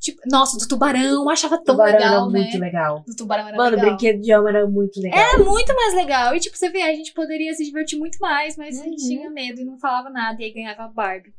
[0.04, 2.40] Tipo, nossa, do tubarão, eu achava tão tubarão legal, era né?
[2.40, 3.04] muito legal.
[3.08, 3.96] Do tubarão era Mano, o legal.
[3.96, 5.18] brinquedo de alma era muito legal.
[5.18, 6.34] Era muito mais legal.
[6.36, 9.08] E tipo, você vê, a gente poderia se divertir muito mais, mas a gente Uhum.
[9.08, 10.42] tinha medo e não falava nada.
[10.42, 11.32] E aí ganhava a Barbie.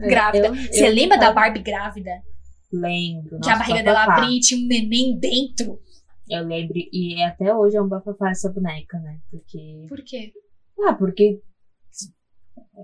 [0.00, 0.46] É, grávida.
[0.48, 2.10] eu- Você eu lembra da Barbie grávida?
[2.72, 3.38] Lembro.
[3.40, 5.78] que a nossa, barriga dela abria e tinha um neném dentro?
[6.28, 6.74] Eu lembro.
[6.76, 9.18] E até hoje é um bafafá essa boneca, né?
[9.30, 9.86] Porque.
[9.88, 10.32] Por quê?
[10.84, 11.40] Ah, porque.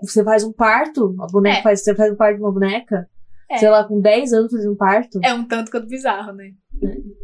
[0.03, 1.63] Você faz um parto, a boneca É.
[1.63, 1.83] faz.
[1.83, 3.09] Você faz um parto de uma boneca.
[3.49, 3.59] É.
[3.59, 5.21] Sei lá, com 10 anos fazendo um parto.
[5.23, 6.53] É um tanto quanto bizarro, né?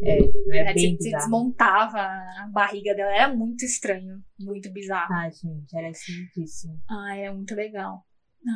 [0.03, 1.23] É, é Era, bem você, você bizarro.
[1.23, 3.11] desmontava a barriga dela.
[3.15, 4.21] Era muito estranho.
[4.39, 5.13] Muito bizarro.
[5.13, 6.81] Ah, gente, era esquisitíssimo.
[6.89, 8.05] Ah, era muito legal.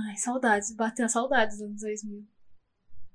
[0.08, 0.74] Ai, saudades.
[0.74, 2.24] Bateu saudades dos anos 2000.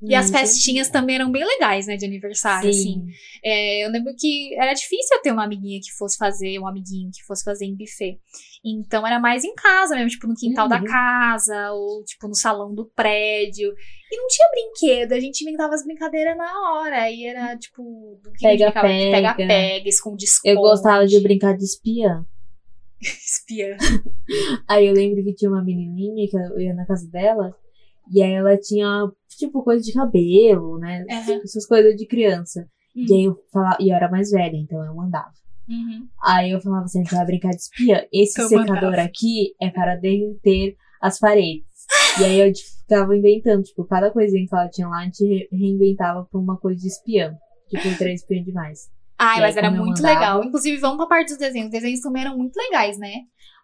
[0.04, 1.96] E as Hum, festinhas também eram bem legais, né?
[1.96, 2.82] De aniversário, assim.
[2.82, 3.06] Sim.
[3.44, 7.12] É, eu lembro que era difícil eu ter uma amiguinha que fosse fazer, um amiguinho
[7.12, 8.20] que fosse fazer em buffet.
[8.66, 10.86] Então era mais em casa mesmo, tipo no quintal da Uhum.
[10.86, 13.74] casa, ou tipo no salão do prédio.
[14.12, 17.10] E não tinha brinquedo, a gente inventava as brincadeiras na hora.
[17.12, 18.88] E era tipo, do que a gente Pega, brincava?
[18.88, 19.36] pega.
[19.36, 20.56] Pega-pega, esconde-esconde.
[20.56, 22.26] Eu gostava de brincar de espiã.
[23.02, 23.78] Espia.
[24.68, 27.56] Aí eu lembro que tinha uma menininha que eu ia na casa dela.
[28.12, 31.06] E aí ela tinha, tipo, coisa de cabelo, né?
[31.10, 31.40] Aham.
[31.44, 32.68] Essas coisas de criança.
[32.96, 33.06] Hum.
[33.08, 35.32] E aí eu falava, e eu era mais velha, então eu mandava.
[35.70, 36.08] Uhum.
[36.22, 38.04] Aí eu falava assim, a gente vai brincar de espiã.
[38.12, 39.02] Esse Eu secador mandava.
[39.04, 41.66] aqui é para derreter as paredes.
[42.20, 45.24] E aí eu tipo, ficava inventando, tipo, cada coisinha que ela tinha lá, a gente
[45.26, 47.34] re- reinventava pra uma coisa de espiã.
[47.70, 48.90] Tipo, três espiã demais.
[49.24, 50.44] Ai, mas era muito legal.
[50.44, 51.68] Inclusive, vamos pra parte dos desenhos.
[51.68, 53.14] Os desenhos também eram muito legais, né?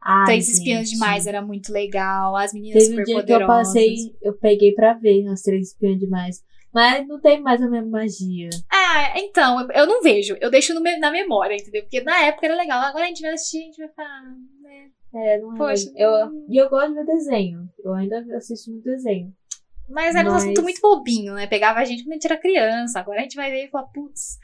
[0.04, 2.36] Ai, Três espiãs demais era muito legal.
[2.36, 3.68] As meninas Teve um super dia que eu poderosas.
[3.68, 6.44] passei, eu peguei pra ver as três espiãs demais.
[6.74, 8.50] Mas não tem mais a mesma magia.
[8.72, 10.38] Ah, então, eu- eu não vejo.
[10.40, 11.82] Eu deixo no na memória, entendeu?
[11.82, 12.80] Porque na época era legal.
[12.82, 14.22] Agora a gente vai assistir, a gente vai falar,
[14.62, 14.90] né?
[15.16, 15.58] É, não é.
[15.58, 15.92] Poxa.
[15.96, 16.12] eu,
[16.50, 17.68] e eu gosto de ver desenho.
[17.84, 19.34] Eu ainda assisto muito desenho.
[19.90, 21.48] Mas era um Mas- assunto muito bobinho, né?
[21.48, 23.00] Pegava a gente quando a gente era criança.
[23.00, 24.38] Agora a gente vai ver e falar, putz,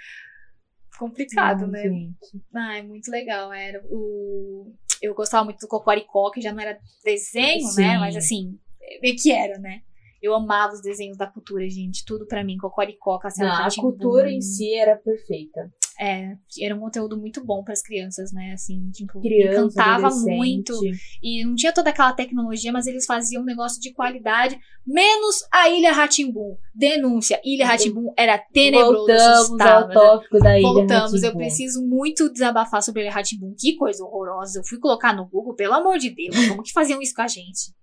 [0.98, 1.84] complicado, Ai, né?
[1.84, 2.44] gente.
[2.54, 3.52] Ai, muito legal.
[3.54, 4.74] Era o...
[5.02, 7.82] Eu gostava muito do Cocoricó, que já não era desenho, Sim.
[7.82, 7.98] né?
[7.98, 8.58] Mas assim,
[9.02, 9.82] meio que era, né?
[10.22, 12.06] Eu amava os desenhos da cultura, gente.
[12.06, 15.70] Tudo pra mim, Cocoricó, Castelo Não, a cultura em si era perfeita.
[16.00, 18.52] É, era um conteúdo muito bom pras crianças, né?
[18.54, 20.74] Assim, tipo, Criança, muito.
[21.22, 24.60] E não tinha toda aquela tecnologia, mas eles faziam um negócio de qualidade.
[24.86, 26.58] Menos a Ilha Ratimbum.
[26.74, 27.39] Denúncia.
[27.44, 28.98] Ilha Ratimbum era tenebroso.
[28.98, 29.94] Voltamos ao assustava, né?
[29.94, 33.54] tópico da ilha Voltamos, eu preciso muito desabafar sobre a Ilha Ratimbum.
[33.58, 34.60] Que coisa horrorosa.
[34.60, 37.28] Eu fui colocar no Google, pelo amor de Deus, como que faziam isso com a
[37.28, 37.74] gente?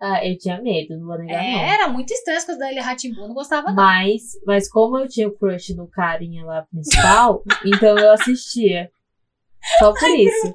[0.00, 1.60] Ah, eu tinha medo, não vou negar não.
[1.60, 3.74] É, era muito estranho as coisas da Ilha Ratimbum, não gostava não.
[3.76, 8.90] Mas, mas como eu tinha o crush no carinha lá principal, então eu assistia.
[9.78, 10.54] Só por isso.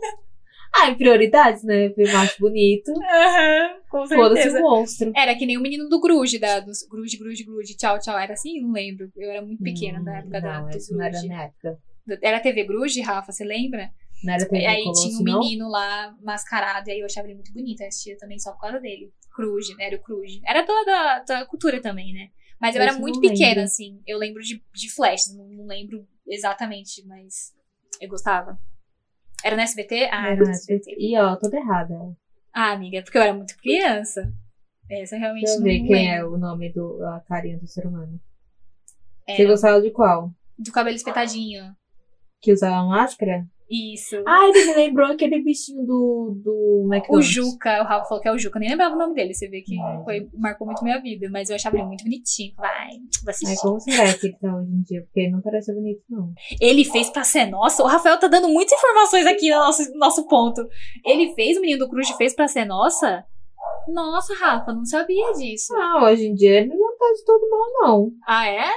[0.75, 1.91] Ah, em prioridades, né?
[1.97, 2.91] Eu macho bonito.
[2.91, 4.59] Aham, com Foda-se certeza.
[4.59, 5.11] o monstro.
[5.15, 8.17] Era que nem o menino do Gruge, da, dos Gruge, Gruge, Gruge, tchau, tchau.
[8.17, 8.61] Era assim?
[8.61, 9.11] Não lembro.
[9.17, 11.77] Eu era muito pequena na época da, Hum, Não, do essa não era na época.
[12.21, 13.89] Era TV Gruge, Rafa, você lembra?
[14.23, 15.39] Não era TV E aí tinha um não?
[15.39, 17.81] menino lá mascarado, e aí eu achava ele muito bonito.
[17.81, 19.13] Eu assistia também só por causa dele.
[19.33, 19.85] Cruze, né?
[19.85, 20.41] Era o Cruze.
[20.45, 22.29] Era toda da, da cultura também, né?
[22.59, 23.63] Mas eu Esse era eu muito pequena, lembro.
[23.63, 24.01] assim.
[24.05, 27.53] Eu lembro de, de flashes, não, não lembro exatamente, mas
[28.01, 28.59] eu gostava.
[29.43, 30.09] Era no SBT?
[30.11, 30.95] Ah, era Era no SBT.
[30.99, 31.95] E ó, toda errada.
[32.53, 34.29] Ah, amiga, é porque eu era muito criança.
[34.89, 36.33] Essa eu realmente Deixa eu não ver quem é lembro.
[36.35, 38.19] o nome do a carinha do ser humano.
[39.25, 40.33] Você Era gostava de qual?
[40.57, 41.73] do cabelo espetadinho.
[42.41, 43.47] Que usava máscara?
[43.69, 44.15] Isso.
[44.27, 47.27] Ah, ele me lembrou aquele bichinho do, do O McDonald's.
[47.27, 49.47] Juca, o Rafa falou que é o Juca, eu nem lembrava o nome dele, você
[49.47, 52.53] vê que foi, marcou muito minha vida, mas eu achava ele muito bonitinho.
[52.57, 52.89] Vai,
[53.23, 53.61] vou assistir.
[53.61, 55.01] como será que ele tá hoje em dia?
[55.03, 56.33] Porque ele não parece bonito, não.
[56.59, 57.83] Ele fez pra ser nossa.
[57.83, 60.67] O Rafael tá dando muitas informações aqui no nosso, no nosso ponto.
[61.05, 63.23] Ele fez, o menino do Cruz fez pra ser nossa?
[63.87, 65.73] Nossa, Rafa, não sabia disso.
[65.73, 68.11] Não, hoje em dia ele não tá de todo mal, não.
[68.27, 68.69] Ah, é?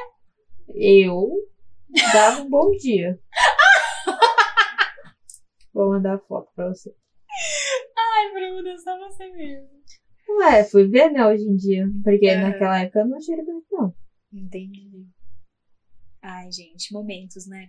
[0.74, 1.30] Eu
[2.12, 3.18] dava um bom dia.
[5.72, 6.94] Vou mandar a foto pra você.
[7.96, 9.68] Ai, Bruna, só você mesmo.
[10.38, 11.86] Ué, fui ver, né, hoje em dia.
[12.02, 13.94] Porque naquela época eu não achei ele bonito, não.
[14.32, 15.06] Entendi.
[16.22, 17.68] Ai, gente, momentos, né?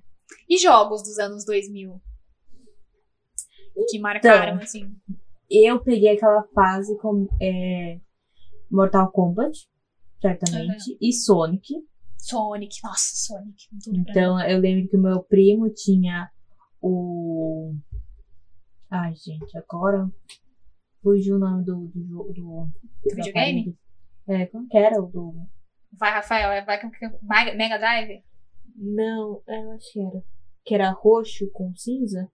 [0.49, 2.01] E jogos dos anos 2000?
[3.89, 4.63] Que marcaram, Então.
[4.63, 4.95] assim.
[5.49, 7.99] Eu peguei aquela fase com é,
[8.71, 9.67] Mortal Kombat,
[10.21, 11.73] certamente, e Sonic.
[12.17, 12.75] Sonic.
[12.83, 13.67] Nossa, Sonic.
[13.89, 16.29] Então eu lembro que o meu primo tinha
[16.81, 17.73] o.
[18.95, 20.07] Ai, gente, agora
[21.01, 22.33] fugiu o nome do, do jogo.
[22.33, 22.71] Do,
[23.03, 23.77] do videogame?
[24.27, 25.33] É, como que era o do.
[25.93, 26.89] Vai, Rafael, é- vai com
[27.23, 28.23] Mega Mega Drive?
[28.75, 30.23] Não, eu acho que era.
[30.65, 32.31] Que era roxo com cinza?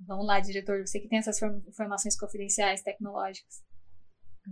[0.00, 3.62] Vamos lá, diretor, você que tem essas form- informações confidenciais tecnológicas.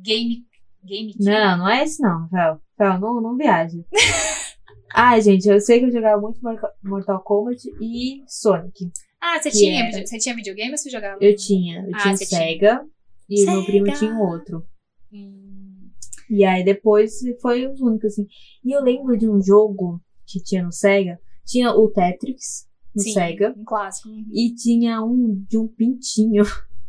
[0.03, 0.47] Game.
[0.85, 1.25] Game King?
[1.25, 2.61] Não, não é esse não, Rafael.
[2.79, 3.79] Rafael, não, não viaja.
[4.95, 8.91] Ai, gente, eu sei que eu jogava muito Mor- Mortal Kombat e Sonic.
[9.21, 11.19] Ah, você tinha, era- você tinha videogame ou você jogava?
[11.21, 11.85] Eu tinha.
[11.87, 12.41] Eu Ah, tinha você tinha.
[12.41, 12.87] Sega
[13.29, 13.99] e meu primo Sega!
[13.99, 14.65] tinha um outro.
[15.13, 15.91] Hum,
[16.31, 18.27] E aí depois foi os únicos, assim.
[18.65, 21.19] E eu lembro de um jogo que tinha no Sega.
[21.47, 23.55] Tinha o Tetris no sim, Sega.
[23.57, 24.09] Um clássico.
[24.11, 24.27] Uhum.
[24.33, 26.45] E tinha um de um pintinho.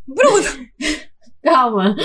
[0.08, 0.68] Bruno!
[1.42, 1.96] calma,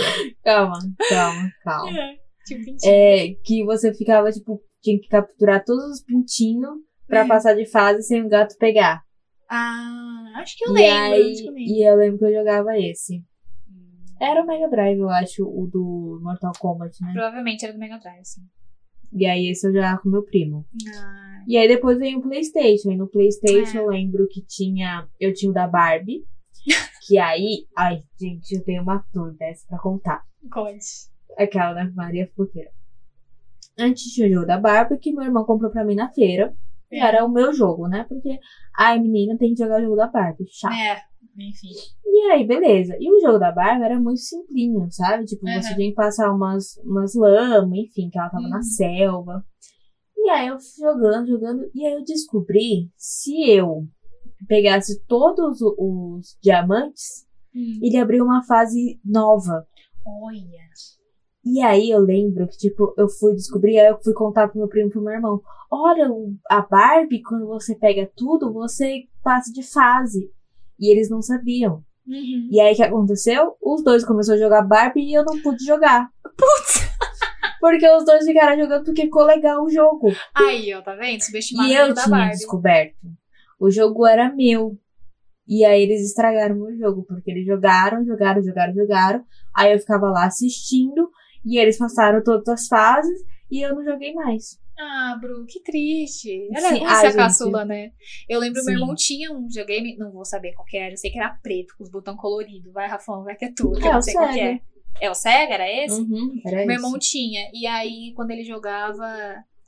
[0.45, 1.91] calma, calma, calma.
[1.99, 2.17] É,
[2.47, 2.93] tipo, pintinho.
[2.93, 6.71] É, que você ficava, tipo, tinha que capturar todos os pintinhos
[7.09, 7.29] pra Hum.
[7.29, 9.03] passar de fase sem o gato pegar.
[9.49, 11.13] Ah, acho que eu e lembro.
[11.15, 13.19] aí, e eu lembro que eu jogava esse.
[13.69, 17.13] Hum, Era o Mega Drive, eu acho, o do Mortal Kombat, né?
[17.13, 18.43] Provavelmente era do Mega Drive, assim.
[19.13, 20.67] E aí esse eu jogava com meu primo.
[20.97, 22.91] Ah, E aí depois veio o Playstation.
[22.91, 23.81] E no Playstation É.
[23.81, 25.07] eu lembro que tinha.
[25.21, 26.25] Eu tinha o da Barbie.
[27.07, 27.67] que aí.
[27.77, 30.23] Ai, gente, eu tenho uma tour dessa pra contar.
[30.51, 31.13] conte.
[31.39, 32.71] Aquela da Maria Fogueira.
[33.79, 36.53] Antes tinha o jogo da Barbie que meu irmão comprou pra mim na feira.
[36.95, 38.05] E era o meu jogo, né?
[38.09, 38.39] Porque,
[38.79, 40.45] ai, menina, tem que jogar o jogo da Barbie.
[40.49, 40.73] Chato.
[40.75, 40.97] É,
[41.39, 41.69] enfim.
[42.05, 42.97] E aí, beleza.
[43.01, 45.25] E o jogo da Barbie era muito simplinho, sabe?
[45.25, 45.77] Tipo, você Aham.
[45.77, 48.63] tinha que passar umas, umas lamas, enfim, que ela tava na Uhum.
[48.63, 49.45] selva.
[50.17, 51.71] E aí eu fui jogando, jogando.
[51.75, 53.87] E aí eu descobri, se eu
[54.49, 57.25] pegasse todos os diamantes,
[57.55, 57.79] Hum.
[57.83, 59.67] ele abria uma fase nova.
[60.07, 60.65] Olha.
[61.45, 64.69] E aí eu lembro que, tipo, eu fui descobrir, aí eu fui contar pro meu
[64.69, 65.41] primo e pro meu irmão.
[65.71, 70.31] Olha, o- a Barbie, quando você pega tudo, você passa de fase.
[70.81, 71.83] E eles não sabiam.
[72.07, 72.49] Uhum.
[72.51, 73.57] E aí o que aconteceu?
[73.63, 76.09] Os dois começaram a jogar Barbie e eu não pude jogar.
[76.37, 76.85] Putz!
[77.61, 80.09] Porque os dois ficaram jogando porque ficou legal o jogo.
[80.35, 81.23] Aí, ó, tá vendo?
[81.23, 82.31] Subestimado e eu da tinha Barbie.
[82.37, 82.97] descoberto.
[83.59, 84.77] O jogo era meu.
[85.49, 87.05] E aí eles estragaram o jogo.
[87.05, 89.25] Porque eles jogaram, jogaram, jogaram, jogaram.
[89.57, 91.09] Aí eu ficava lá assistindo.
[91.45, 93.21] E eles passaram todas as fases.
[93.51, 94.59] E eu não joguei mais.
[94.79, 96.49] Ah, Bru, que triste.
[96.51, 97.17] Era Sim, ruim ai, ser a gente.
[97.17, 97.93] caçula, né?
[98.29, 98.81] Eu lembro que meu Sim.
[98.83, 101.75] irmão tinha um videogame, não vou saber qual que era, eu sei que era preto,
[101.79, 102.73] com os botões coloridos.
[102.73, 104.53] Vai, Rafão, vai que é tu, que É, eu não sei qual que é.
[104.55, 104.61] Sega.
[105.01, 106.01] É o Sega, era esse?
[106.01, 106.85] Uhum, era Meu isso.
[106.87, 107.51] irmão tinha.
[107.53, 109.07] E aí, quando ele jogava,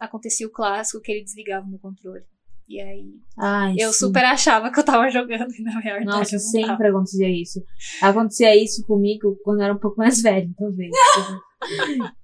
[0.00, 2.24] acontecia o clássico que ele desligava o meu controle.
[2.68, 4.06] E aí, Ai, eu sim.
[4.06, 7.62] super achava que eu tava jogando e na verdade Nossa, eu sempre acontecia isso.
[8.02, 10.90] Acontecia isso comigo quando eu era um pouco mais velho, talvez.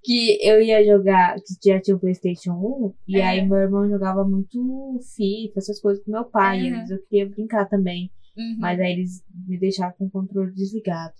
[0.03, 3.27] que eu ia jogar, que já tinha o PlayStation 1, e É.
[3.29, 6.63] aí meu irmão jogava muito FIFA, essas coisas com meu pai.
[6.63, 6.71] Uhum.
[6.79, 8.11] vezes eu queria brincar também.
[8.37, 8.57] Uhum.
[8.59, 11.13] Mas aí eles me deixavam com o controle desligado.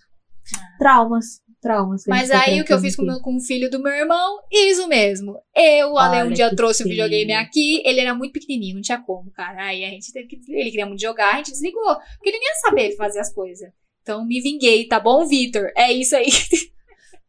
[0.57, 0.79] Ah.
[0.79, 1.25] Traumas,
[1.61, 2.05] traumas.
[2.09, 4.41] Mas tá aí o que eu fiz com, meu- com o filho do meu irmão,
[4.51, 5.39] isso mesmo.
[5.55, 9.31] Eu, Ale, um dia trouxe o videogame aqui, ele era muito pequenininho, não tinha como,
[9.31, 9.67] cara.
[9.67, 10.41] Aí a gente teve que.
[10.53, 11.95] Ele queria muito jogar, a gente desligou.
[12.17, 13.71] Porque ele não ia saber fazer as coisas.
[14.03, 15.71] Então me vinguei, tá bom, Vitor?
[15.77, 16.27] É isso aí.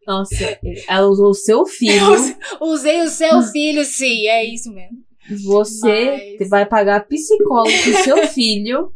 [0.07, 2.13] Nossa, ela usou o seu filho.
[2.61, 4.97] Usei o seu filho, sim, é isso mesmo.
[5.45, 8.91] Você Mas- vai pagar psicólogo pro seu filho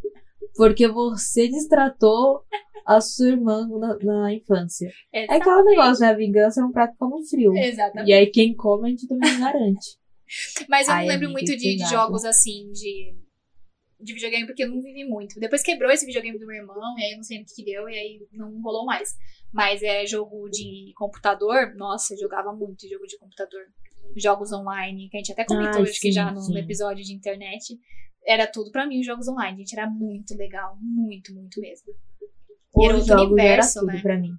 [0.54, 2.42] porque você destratou
[2.84, 4.90] a sua irmã na, na infância.
[5.12, 6.10] É aquele negócio, né?
[6.10, 7.56] A vingança é um prato como frio.
[7.56, 8.10] Exatamente.
[8.10, 9.96] E aí quem come a gente também garante.
[10.68, 13.14] Mas eu Ai, não lembro muito de, de jogos assim, de,
[14.00, 15.40] de videogame, porque eu não vivi muito.
[15.40, 17.64] Depois quebrou esse videogame do meu irmão, e aí eu não sei no que, que
[17.64, 19.16] deu, e aí não rolou mais.
[19.52, 23.62] Mas é jogo de computador, nossa, eu jogava muito jogo de computador.
[24.16, 26.52] Jogos online, que a gente até comentou, Ai, acho que já no, sim.
[26.52, 27.78] no episódio de internet.
[28.26, 29.78] Era tudo pra mim, os jogos online, gente.
[29.78, 31.92] Era muito legal, muito, muito mesmo.
[32.76, 34.02] E era outro universo, era tudo né?
[34.02, 34.32] pra mim.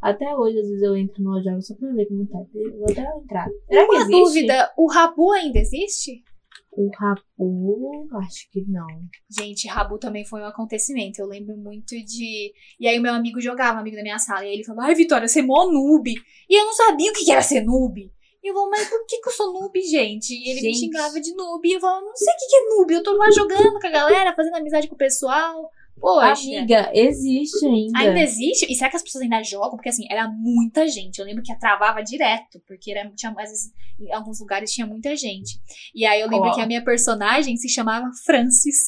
[0.00, 2.38] Até hoje, às vezes, eu entro nos jogos só pra ver como tá.
[2.54, 3.48] Eu vou até entrar.
[3.68, 6.24] Será Uma dúvida, o Rabu ainda existe?
[6.70, 8.86] O Rabu, acho que não.
[9.30, 11.18] Gente, Rabu também foi um acontecimento.
[11.18, 12.52] Eu lembro muito de.
[12.80, 14.46] E aí, o meu amigo jogava, um amigo da minha sala.
[14.46, 16.10] E ele falou: Ai, Vitória, você é mó noob.
[16.48, 18.10] E eu não sabia o que era ser noob.
[18.42, 20.34] E eu falava, mas por que, que eu sou noob, gente?
[20.34, 20.80] E ele me Gente.
[20.80, 21.68] xingava de noob.
[21.68, 22.94] E eu falava, não sei o que, que é noob.
[22.94, 25.70] Eu tô lá jogando com a galera, fazendo amizade com o pessoal.
[26.00, 26.42] Poxa.
[26.42, 27.98] Amiga, existe ainda.
[27.98, 28.66] Ainda existe?
[28.70, 29.70] E será que as pessoas ainda jogam?
[29.70, 31.18] Porque assim, era muita gente.
[31.18, 35.14] Eu lembro que travava direto, porque era, tinha, às vezes, em alguns lugares tinha muita
[35.14, 35.60] gente.
[35.94, 36.54] E aí eu lembro Ó.
[36.54, 38.86] que a minha personagem se chamava Francis.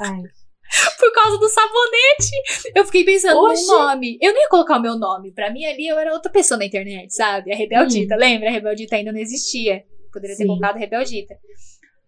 [0.00, 0.22] Ai,
[0.98, 2.72] Por causa do sabonete.
[2.74, 3.66] Eu fiquei pensando Oxi.
[3.66, 4.18] no nome.
[4.20, 5.32] Eu não ia colocar o meu nome.
[5.32, 7.52] Pra mim, ali, eu era outra pessoa na internet, sabe?
[7.52, 8.16] A Rebeldita.
[8.16, 8.48] Lembra?
[8.48, 9.84] A Rebeldita ainda não existia.
[10.12, 10.48] Poderia ter Sim.
[10.48, 11.36] colocado Rebeldita.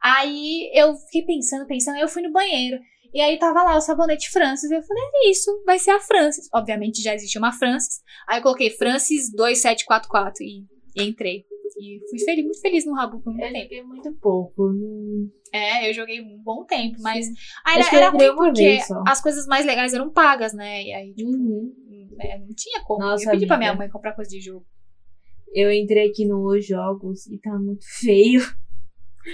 [0.02, 1.96] Aí, eu fiquei pensando, pensando.
[1.96, 2.78] Aí eu fui no banheiro.
[3.12, 4.70] E aí, tava lá o sabonete Francis.
[4.70, 5.62] Eu falei, é isso.
[5.66, 6.48] Vai ser a Francis.
[6.54, 8.00] Obviamente, já existia uma Francis.
[8.28, 10.64] Aí, eu coloquei Francis 2744 e,
[10.96, 11.44] e entrei.
[11.78, 13.62] E fui feliz, muito feliz no Rabu por muito eu tempo.
[13.64, 14.68] joguei muito pouco.
[14.70, 17.32] Hum, É, eu joguei um bom tempo, mas sim.
[17.64, 20.82] aí era, era ruim porque as coisas mais legais eram pagas, né?
[20.82, 21.72] E aí, tipo, Uhum.
[22.20, 23.00] é, não tinha como.
[23.00, 23.84] Nossa, eu pedi pra minha amiga.
[23.84, 24.66] mãe comprar coisa de jogo.
[25.54, 28.42] Eu entrei aqui no Os Jogos e tá muito feio.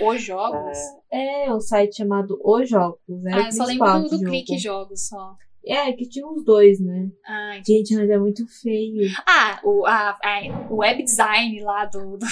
[0.02, 0.78] Os jogos?
[1.12, 2.98] É, um site chamado Os Jogos.
[3.26, 4.24] É ah, eu só lembro do, do jogo.
[4.30, 5.34] clique jogos só.
[5.68, 7.08] É, que tinha uns dois, né?
[7.26, 7.78] Ah, entendi.
[7.78, 9.10] Gente, mas é muito feio.
[9.26, 12.26] Ah, o, a, a- o web design lá do, do-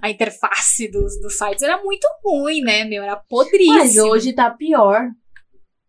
[0.00, 3.02] a interface dos, dos sites era muito ruim, né, meu?
[3.02, 3.74] Era podríssimo.
[3.78, 5.10] Mas hoje tá pior.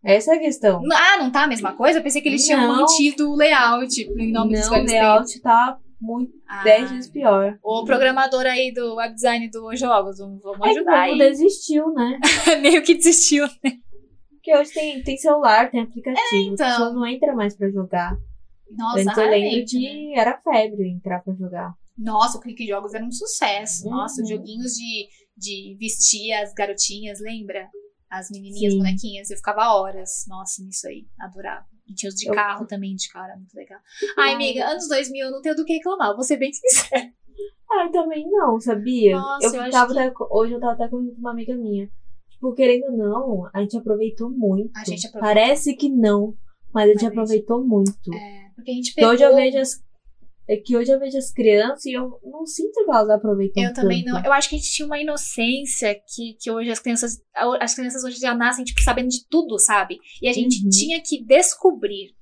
[0.03, 0.81] Essa é a questão.
[0.91, 1.99] Ah, não tá a mesma coisa?
[1.99, 2.75] Eu pensei que eles tinham Não.
[2.81, 7.57] mantido o layout em nome dos Não, o layout tá muito Ah, 10 vezes pior.
[7.63, 11.17] O programador aí do web design dos jogos, vamos, É que o ajudar aí.
[11.17, 12.19] desistiu, né?
[12.61, 13.45] Meio que desistiu.
[14.29, 16.53] Porque hoje tem, tem celular, tem aplicativo.
[16.53, 16.65] então.
[16.67, 18.15] A pessoa não entra mais pra jogar.
[18.77, 19.81] Nossa, Antes eu lembro raramente, né?
[19.89, 21.73] que era febre entrar pra jogar.
[21.97, 23.85] Nossa, o Clique Jogos era um sucesso.
[23.85, 23.91] Uhum.
[23.91, 27.69] Nossa, os joguinhos de, de vestir as garotinhas, lembra?
[28.09, 28.79] As menininhas, Sim.
[28.79, 29.29] bonequinhas.
[29.29, 31.05] Eu ficava horas, nossa, nisso aí.
[31.19, 31.65] Adorava.
[31.93, 33.79] E tinha os de Eu- carro também, de cara, muito legal.
[34.17, 34.33] Ai, Ai.
[34.35, 37.11] amiga, anos 2000 eu não tenho do que reclamar, vou ser bem sincera.
[37.71, 39.15] Ah, também não, sabia?
[39.17, 41.89] Nossa, eu eu acho tava que- até- hoje eu tava até com uma amiga minha.
[42.29, 44.71] Tipo, querendo ou não, a gente aproveitou muito.
[44.75, 45.21] A gente aproveitou.
[45.21, 46.35] Parece que não,
[46.73, 48.13] mas a gente Mas a gente- aproveitou muito.
[48.13, 49.11] É, porque a gente pegou...
[49.11, 49.81] hoje eu vejo as.
[50.47, 53.73] É que hoje eu vejo as crianças e eu não sinto que elas aproveitam Eu
[53.73, 54.15] também tanto.
[54.15, 54.25] não.
[54.25, 57.21] Eu acho que a gente tinha uma inocência que, que hoje as crianças.
[57.61, 59.97] As crianças hoje já nascem, tipo, sabendo de tudo, sabe?
[60.21, 60.69] E a gente Uhum.
[60.69, 62.13] tinha que descobrir.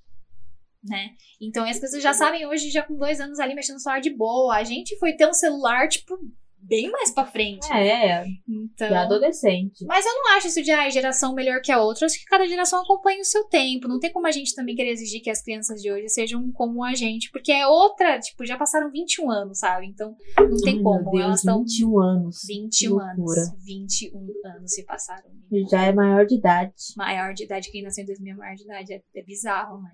[0.83, 1.09] Né?
[1.39, 4.09] Então as pessoas já sabem hoje, já com dois anos ali mexendo no celular de
[4.15, 4.55] boa.
[4.55, 6.17] A gente foi ter um celular, tipo,
[6.63, 7.65] bem mais pra frente.
[7.73, 8.95] É, Então.
[8.97, 9.85] adolescente.
[9.85, 12.03] Mas eu não acho isso de ah, geração melhor que a outra.
[12.03, 13.87] Eu acho que cada geração acompanha o seu tempo.
[13.87, 16.83] Não tem como a gente também querer exigir que as crianças de hoje sejam como
[16.83, 17.29] a gente.
[17.31, 19.87] Porque é outra, tipo, já passaram 21 anos, sabe?
[19.87, 21.11] Então não tem Ai, como.
[21.11, 22.37] Deus, Elas estão 21 anos.
[22.47, 23.41] 21 Que loucura.
[23.41, 23.65] anos.
[23.65, 25.29] 21 anos se passaram.
[25.69, 26.73] Já é maior de idade.
[26.95, 28.93] Maior de idade, quem nasceu em 2000 é maior de idade.
[28.93, 29.91] É, é bizarro, né?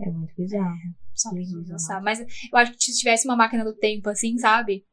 [0.00, 0.76] É muito bizarro.
[1.14, 1.78] Só não amado.
[1.80, 2.04] sabe.
[2.04, 2.26] Mas eu
[2.58, 4.84] acho que se tivesse uma máquina do tempo, assim, sabe?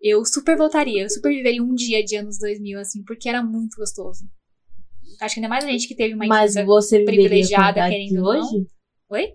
[0.00, 1.02] Eu super voltaria.
[1.02, 4.24] Eu super viveria um dia de anos 2000, assim, porque era muito gostoso.
[5.20, 7.88] Acho que ainda mais a gente que teve uma Mas você viveria com a privilegiada,
[7.88, 8.40] querendo ou não.
[8.40, 8.66] hoje?
[9.10, 9.34] Oi?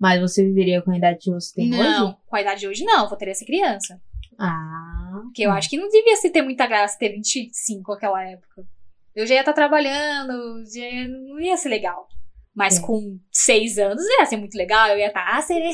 [0.00, 2.16] Mas você viveria com a idade que você tem não, hoje?
[2.26, 4.00] com a idade de hoje não, voltaria a ser criança.
[4.38, 5.20] Ah.
[5.22, 8.66] Porque eu acho que não devia se ter muita graça ter 25 naquela época.
[9.14, 12.08] Eu já ia estar trabalhando, já não ia ser legal.
[12.54, 12.80] Mas É.
[12.80, 15.70] com seis anos ia ser muito legal, eu ia estar, ah, serê,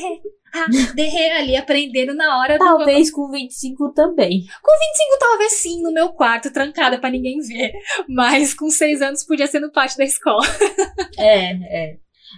[0.89, 2.65] ah, derre, ali aprendendo na hora do.
[2.65, 4.45] Talvez com 25 também.
[4.61, 7.71] Com 25, talvez sim, no meu quarto, trancada pra ninguém ver.
[8.07, 10.41] Mas com seis anos podia ser no pátio da escola.
[11.17, 11.97] É, é.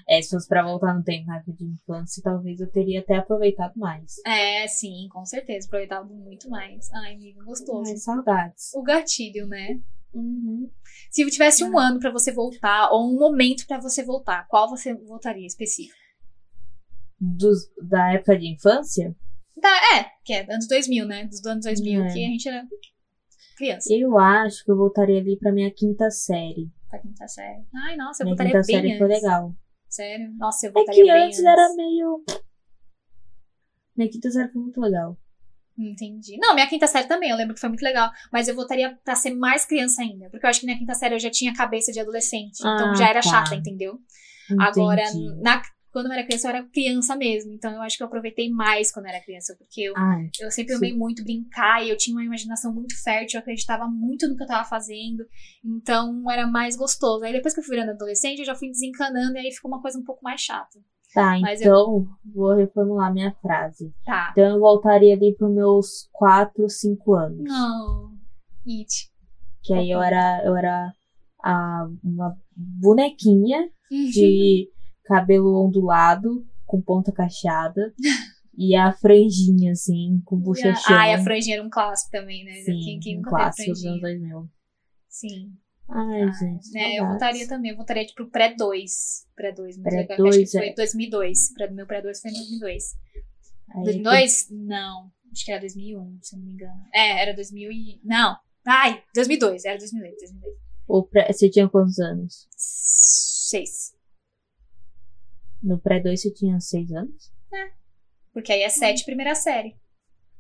[0.10, 3.16] É, se fosse pra voltar no tempo na época de infância, talvez eu teria até
[3.16, 4.16] aproveitado mais.
[4.26, 5.68] É, sim, com certeza.
[5.68, 6.92] Aproveitava muito mais.
[6.94, 7.92] Ai, amigo, gostoso.
[7.92, 8.72] Ai, saudades.
[8.74, 9.80] O gatilho, né?
[10.14, 10.70] Uhum.
[11.10, 14.94] Se tivesse um ano pra você voltar, ou um momento pra você voltar, qual você
[14.94, 16.03] voltaria específico?
[17.26, 19.16] Dos, da época de infância,
[19.62, 21.26] Tá, é, que é anos 2000, né?
[21.26, 22.08] Dos anos 2000, É.
[22.12, 22.66] que a gente era
[23.56, 23.88] criança.
[23.94, 26.70] eu acho que eu voltaria ali pra minha quinta série.
[26.90, 27.64] Pra quinta série.
[27.86, 28.98] Ai, nossa, eu minha voltaria quinta bem série antes.
[29.00, 29.56] foi legal.
[29.88, 30.34] Sério?
[30.36, 32.24] Nossa, eu É voltaria que bem antes era meio.
[33.96, 35.18] Minha quinta série foi muito legal.
[35.78, 36.38] Entendi.
[36.38, 38.10] Não, minha quinta série também, eu lembro que foi muito legal.
[38.32, 40.30] Mas eu voltaria pra ser mais criança ainda.
[40.30, 42.60] Porque eu acho que na quinta série eu já tinha cabeça de adolescente.
[42.60, 43.30] então Ah, já era tá.
[43.30, 43.98] chata, entendeu?
[44.60, 45.42] Agora, Entendi.
[45.42, 45.62] na,
[45.94, 47.54] quando eu era criança, eu era criança mesmo.
[47.54, 49.56] Então eu acho que eu aproveitei mais quando eu era criança.
[49.58, 50.78] Porque eu, Ai, eu sempre Sim.
[50.80, 53.38] amei muito brincar e eu tinha uma imaginação muito fértil.
[53.38, 55.24] Eu acreditava muito no que eu tava fazendo.
[55.64, 57.24] Então era mais gostoso.
[57.24, 59.36] Aí depois que eu fui virando adolescente, eu já fui desencanando.
[59.38, 60.80] E aí ficou uma coisa um pouco mais chata.
[61.14, 63.94] tá, Mas eu- então vou reformular minha frase.
[64.04, 64.30] Tá.
[64.32, 67.44] Então eu voltaria ali pros meus 4, 5 anos.
[67.44, 68.12] Não.
[68.68, 69.12] It.
[69.62, 70.92] Que aí eu era, eu era
[71.44, 74.70] a, uma bonequinha de
[75.04, 77.94] cabelo ondulado, com ponta cacheada.
[78.58, 80.96] e a franjinha, assim, com bochechão.
[80.96, 82.54] Ah, e a franjinha era um clássico também, né?
[82.64, 84.30] Sim, quem, quem um clássico dos anos franjinha?
[84.30, 84.50] 2000.
[85.08, 85.54] Sim.
[85.90, 86.72] Ai, gente.
[86.72, 87.72] né, eu votaria também.
[87.72, 89.26] Eu votaria, tipo, pré-2.
[89.36, 89.58] Pré-2.
[89.58, 90.74] muito Pré legal, que Acho que foi é.
[90.74, 91.54] 2002.
[91.54, 92.84] Pré, meu pré-2 foi em 2002.
[93.70, 94.48] Aí, 2002?
[94.52, 95.12] Não.
[95.32, 96.82] Acho que era 2001, se não me engano.
[96.94, 98.02] É, era 2000 e...
[98.04, 98.38] Não.
[98.66, 99.66] Ai, 2002.
[99.66, 100.16] Era 2002.
[100.20, 100.56] 2002.
[100.88, 102.48] O pré, você tinha quantos anos?
[102.56, 103.93] Seis.
[105.64, 107.32] No pré-2 você tinha seis anos?
[108.34, 109.76] Porque aí é sete, primeira série.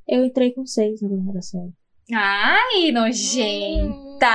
[0.05, 1.71] Eu entrei com seis na primeira série.
[2.11, 4.27] Ai, nojenta!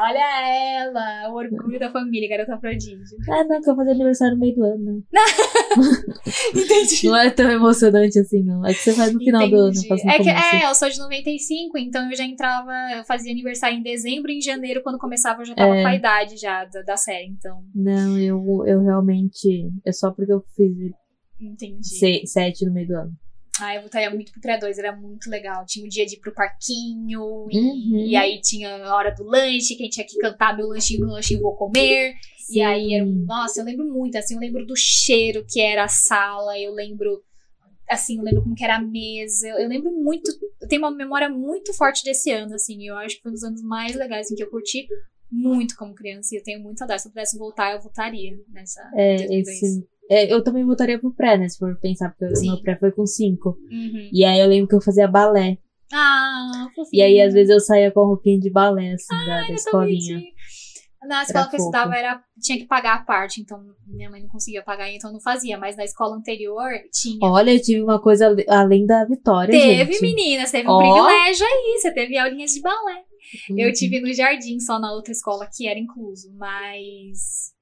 [0.00, 1.30] Olha ela!
[1.32, 2.98] O orgulho da família, garota prodígio.
[3.30, 5.00] Ah, não, que eu vou fazer aniversário no meio do ano, né?
[6.54, 7.06] Entendi.
[7.08, 8.64] Não é tão emocionante assim, não.
[8.66, 9.88] É que você faz no final do ano, Entendi.
[9.88, 13.32] faço no É que é, eu sou de 95, então eu já entrava, eu fazia
[13.32, 15.82] aniversário em dezembro e em janeiro, quando começava, eu já tava É.
[15.82, 17.62] com a idade já da, da série, então.
[17.74, 19.70] Não, eu, eu realmente.
[19.84, 20.72] É só porque eu fiz
[21.40, 21.86] Entendi.
[21.86, 23.12] se- sete no meio do ano.
[23.60, 25.64] Ah, eu votaria muito pro pré-2, era muito legal.
[25.66, 28.06] Tinha o dia de ir pro parquinho, e, Uhum.
[28.06, 31.00] e aí tinha a hora do lanche, que a gente tinha que cantar meu lanchinho,
[31.00, 32.14] meu lanchinho, vou comer.
[32.50, 33.04] E aí era.
[33.04, 33.24] Sim.
[33.26, 37.22] Nossa, eu lembro muito, assim, eu lembro do cheiro que era a sala, eu lembro.
[37.90, 39.48] Assim, eu lembro como que era a mesa.
[39.48, 40.30] Eu, eu lembro muito.
[40.60, 42.86] Eu tenho uma memória muito forte desse ano, assim.
[42.86, 44.86] Eu acho que foi um dos anos mais legais, assim, que eu curti
[45.30, 46.34] muito como criança.
[46.34, 47.02] E eu tenho muita saudade.
[47.02, 48.80] Se eu pudesse voltar, eu voltaria nessa.
[48.94, 49.48] É, 2002.
[49.62, 49.88] esse.
[50.10, 51.48] É, eu também votaria pro pré, né?
[51.48, 52.48] Se for pensar, porque o Sim.
[52.52, 53.50] meu pré foi com cinco.
[53.70, 54.10] Uhum.
[54.12, 55.58] E aí eu lembro que eu fazia balé.
[55.92, 57.00] Ah, fofinho.
[57.00, 59.50] E aí, às vezes, eu saía com a roupinha de balé, assim, da, da Ai,
[59.50, 59.98] eu escolinha.
[60.16, 60.38] também tinha.
[61.08, 61.70] Na escola que eu fofo.
[61.70, 65.14] estudava era, tinha que pagar a parte, então minha mãe não conseguia pagar, então eu
[65.14, 65.56] não fazia.
[65.56, 67.18] Mas na escola anterior tinha.
[67.22, 70.02] Olha, eu tive uma coisa além da vitória, Teve, gente.
[70.02, 70.78] meninas, teve um Ó.
[70.78, 71.78] privilégio aí.
[71.80, 73.04] Você teve aulinhas de balé.
[73.56, 73.72] Eu Uhum.
[73.72, 77.52] tive no jardim só na outra escola que era incluso, mas.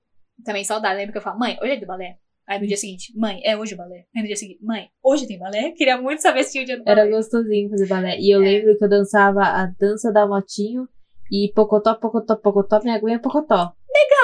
[0.44, 0.96] Também saudade.
[0.96, 2.16] Lembra que eu falo, mãe, hoje é do balé?
[2.48, 4.04] Aí no dia seguinte, mãe, é hoje o balé.
[4.14, 5.72] Aí no dia seguinte, mãe, hoje tem balé?
[5.76, 7.00] Queria muito saber se tinha o dia do balé.
[7.00, 8.18] Era gostosinho fazer balé.
[8.20, 8.44] E eu É.
[8.44, 10.88] lembro que eu dançava a dança da motinho
[11.32, 13.72] e pocotó, pocotó, pocotó, minha aguinha pocotó.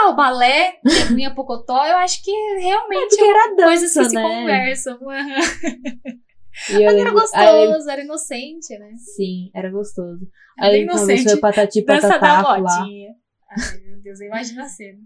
[0.04, 0.78] Ah, o balé,
[1.14, 4.22] minha pocotó, eu acho que realmente Porque era é coisas que dança, se né?
[4.22, 4.98] conversam.
[6.68, 8.92] E Mas era lembro- aí gostoso, era inocente, né?
[8.96, 10.28] Sim, era gostoso.
[10.58, 11.22] Era Aí inocente.
[11.24, 12.80] foi patati Dança da patatá lá.
[12.82, 14.98] Ai, meu Deus, eu imagino a cena.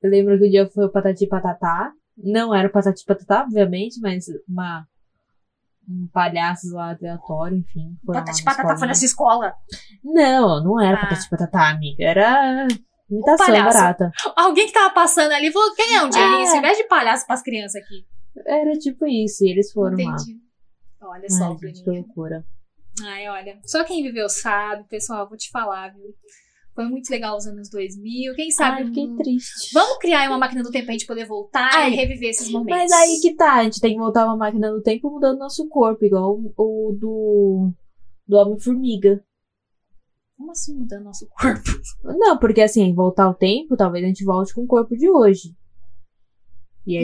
[0.00, 1.92] Eu lembro que o dia foi o patati patatá.
[2.22, 4.86] Não era o patati patatá, obviamente, mas uma
[5.90, 7.96] um palhaço lá aleatório, enfim.
[8.04, 8.88] Foi lá Patati Patatá foi escolinha.
[8.88, 9.54] nessa escola.
[10.04, 11.00] Não, não era Ah.
[11.00, 12.04] patati patatá, amiga.
[12.04, 12.68] Era
[13.10, 14.12] imitação barata.
[14.36, 16.42] Alguém que tava passando ali falou: quem é um dia É.
[16.42, 16.52] isso?
[16.52, 18.04] Ao invés de palhaço pras crianças aqui.
[18.46, 20.12] Era tipo isso, e eles foram lá.
[20.14, 20.38] Entendi.
[21.00, 22.44] Olha só, Ai, gente, que loucura.
[23.04, 23.58] Ai, olha.
[23.64, 26.14] Só quem viveu sabe, pessoal, vou te falar, viu?
[26.78, 28.36] Foi muito legal os anos 2000.
[28.36, 28.82] Quem sabe.
[28.82, 29.74] Ai, fiquei hum, triste.
[29.74, 32.78] Vamos criar uma máquina do tempo pra gente poder voltar Ai, e reviver esses momentos.
[32.78, 35.68] Mas aí que tá, a gente tem que voltar uma máquina do tempo mudando nosso
[35.68, 37.72] corpo, igual o, o do,
[38.28, 39.20] do Homem-Formiga.
[40.36, 41.68] Como assim mudando nosso corpo?
[42.16, 45.56] Não, porque assim, voltar o tempo, talvez a gente volte com o corpo de hoje.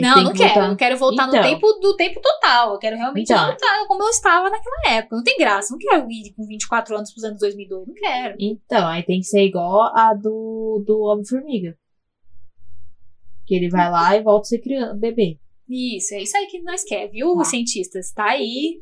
[0.01, 0.53] Não, não que quero.
[0.53, 1.41] voltar- Eu quero voltar Então.
[1.41, 2.73] no tempo do tempo total.
[2.73, 3.45] Eu quero realmente Então.
[3.47, 5.15] voltar como eu estava naquela época.
[5.15, 5.71] Não tem graça.
[5.71, 7.87] Não quero ir com 24 anos pros anos 2002.
[7.87, 8.35] Não quero.
[8.39, 11.77] Então, aí tem que ser igual a do, do Homem-Formiga.
[13.45, 15.39] Que ele vai lá e volta a ser criança, bebê.
[15.69, 17.43] Isso, é isso aí que nós quer, viu, Tá.
[17.43, 18.11] cientistas?
[18.11, 18.81] Tá aí.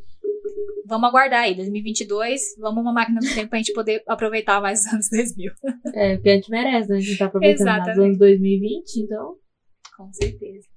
[0.86, 2.56] Vamos aguardar aí, 2022.
[2.60, 5.52] Vamos uma máquina do tempo pra gente poder aproveitar mais os anos 2000.
[5.94, 6.98] É, porque a gente merece, né?
[6.98, 9.36] A gente tá aproveitando mais os anos 2020, então.
[9.98, 10.68] Com certeza.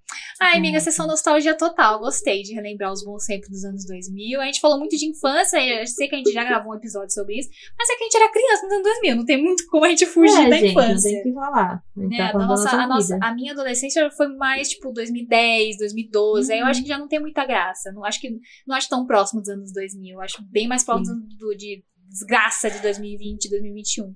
[0.40, 1.98] Ai, amiga, sessão nostalgia total.
[1.98, 4.40] Gostei de relembrar os bons tempos dos anos 2000.
[4.40, 7.12] A gente falou muito de infância, eu sei que a gente já gravou um episódio
[7.12, 9.16] sobre isso, mas é que a gente era criança nos anos 2000.
[9.16, 11.10] Não tem muito como a gente fugir é, da gente, infância.
[11.10, 11.82] Tem que falar.
[11.96, 16.52] A né, tá falando nossa, a, nossa, a minha adolescência foi mais tipo 2010, 2012.
[16.52, 16.70] Aí eu Uhum.
[16.70, 17.90] acho que já não tem muita graça.
[17.92, 18.30] Não acho que
[18.66, 20.14] não acho tão próximo dos anos 2000.
[20.16, 24.14] Eu acho bem mais próximo do, de desgraça de 2020, 2021.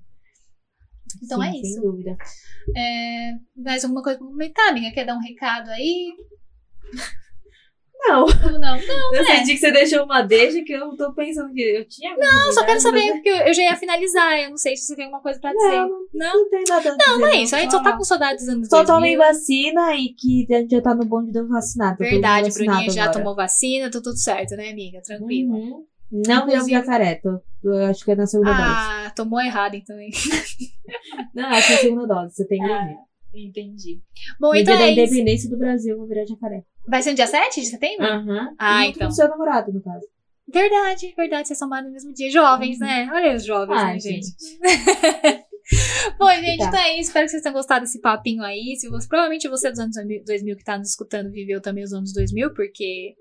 [1.23, 1.81] Então Sim, é Sem isso.
[1.81, 2.17] dúvida.
[2.75, 4.91] É, mais alguma coisa pra comentar, amiga?
[4.93, 6.13] Quer dar um recado aí?
[8.03, 8.59] Não, não?
[8.59, 8.77] Não,
[9.13, 9.25] eu é.
[9.37, 12.15] senti que você deixou uma deixa que eu tô pensando que eu tinha.
[12.17, 14.39] Não, só quero saber, porque eu, eu já ia finalizar.
[14.39, 15.69] Eu não sei se você tem alguma coisa pra dizer.
[15.69, 16.33] Não, Não?
[16.43, 17.09] Não tem nada a dizer.
[17.09, 17.55] Não, não é isso.
[17.55, 18.95] A gente só tá com saudades dos anos Só 2000.
[18.95, 21.97] tomem vacina e que a gente já tá no bonde do vacinado.
[21.99, 24.99] Verdade, Bruninha já tomou vacina, tá tudo certo, né, amiga?
[25.03, 25.53] Tranquilo.
[25.53, 25.85] Uhum.
[26.11, 27.41] Não virou Inclusive- jacaré, tô, eu
[27.89, 28.63] acho que é na segunda dose.
[28.65, 30.11] Ah, tomou errado então, hein?
[31.33, 32.95] Não, acho que é a segunda dose, você tem Ah.
[33.33, 34.01] Entendi.
[34.39, 36.63] Bom, No então dia é independência do Brasil, vou virar jacaré.
[36.87, 38.05] Vai ser no dia 7 de setembro?
[38.05, 38.53] Aham.
[38.59, 39.07] Ah, E então.
[39.07, 40.05] com seu namorado, no caso.
[40.53, 41.47] Verdade, verdade.
[41.47, 42.29] Vocês mais no mesmo dia.
[42.29, 43.09] Jovens, né?
[43.13, 44.25] Olha os jovens, Ah, né, gente?
[44.25, 44.35] gente.
[46.19, 46.65] Bom, gente, Tá.
[46.67, 47.07] então é isso.
[47.09, 48.75] Espero que vocês tenham gostado desse papinho aí.
[48.77, 49.95] Se você, provavelmente você dos anos
[50.25, 53.15] 2000 que tá nos escutando viveu também os anos 2000, porque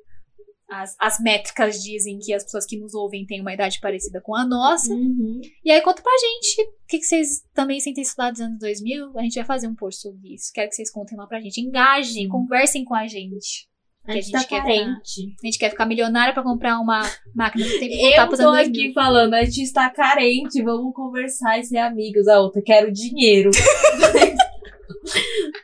[0.70, 4.34] as, as métricas dizem que as pessoas que nos ouvem têm uma idade parecida com
[4.36, 4.92] a nossa.
[4.92, 5.40] Uhum.
[5.64, 9.18] E aí conta pra gente o que, que vocês também sentem estudar dos anos 2000.
[9.18, 10.50] A gente vai fazer um post sobre isso.
[10.54, 11.60] Quero que vocês contem lá pra gente.
[11.60, 13.68] Engajem, conversem com a gente.
[14.06, 15.34] A gente, a gente tá quer carente.
[15.42, 17.02] A gente quer ficar milionária pra comprar uma
[17.34, 18.92] máquina do tempo voltar Eu tô aqui 2000.
[18.94, 22.26] falando, a gente está carente, vamos conversar e ser amigos.
[22.26, 23.50] A outra, quero dinheiro.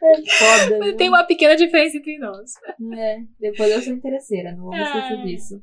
[0.03, 0.79] é foda.
[0.79, 0.93] né?
[0.93, 2.53] Tem uma pequena diferença entre nós.
[2.97, 5.25] É, depois eu sou interesseira, não vamos esquecer Ai.
[5.25, 5.63] disso.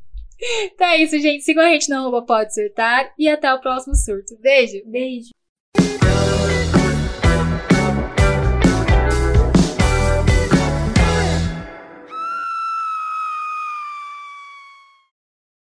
[0.74, 1.43] Então é isso, gente.
[1.43, 4.38] Sigam a gente no arroba pode surtar e até o próximo surto.
[4.41, 4.82] Beijo!
[4.86, 5.30] Beijo.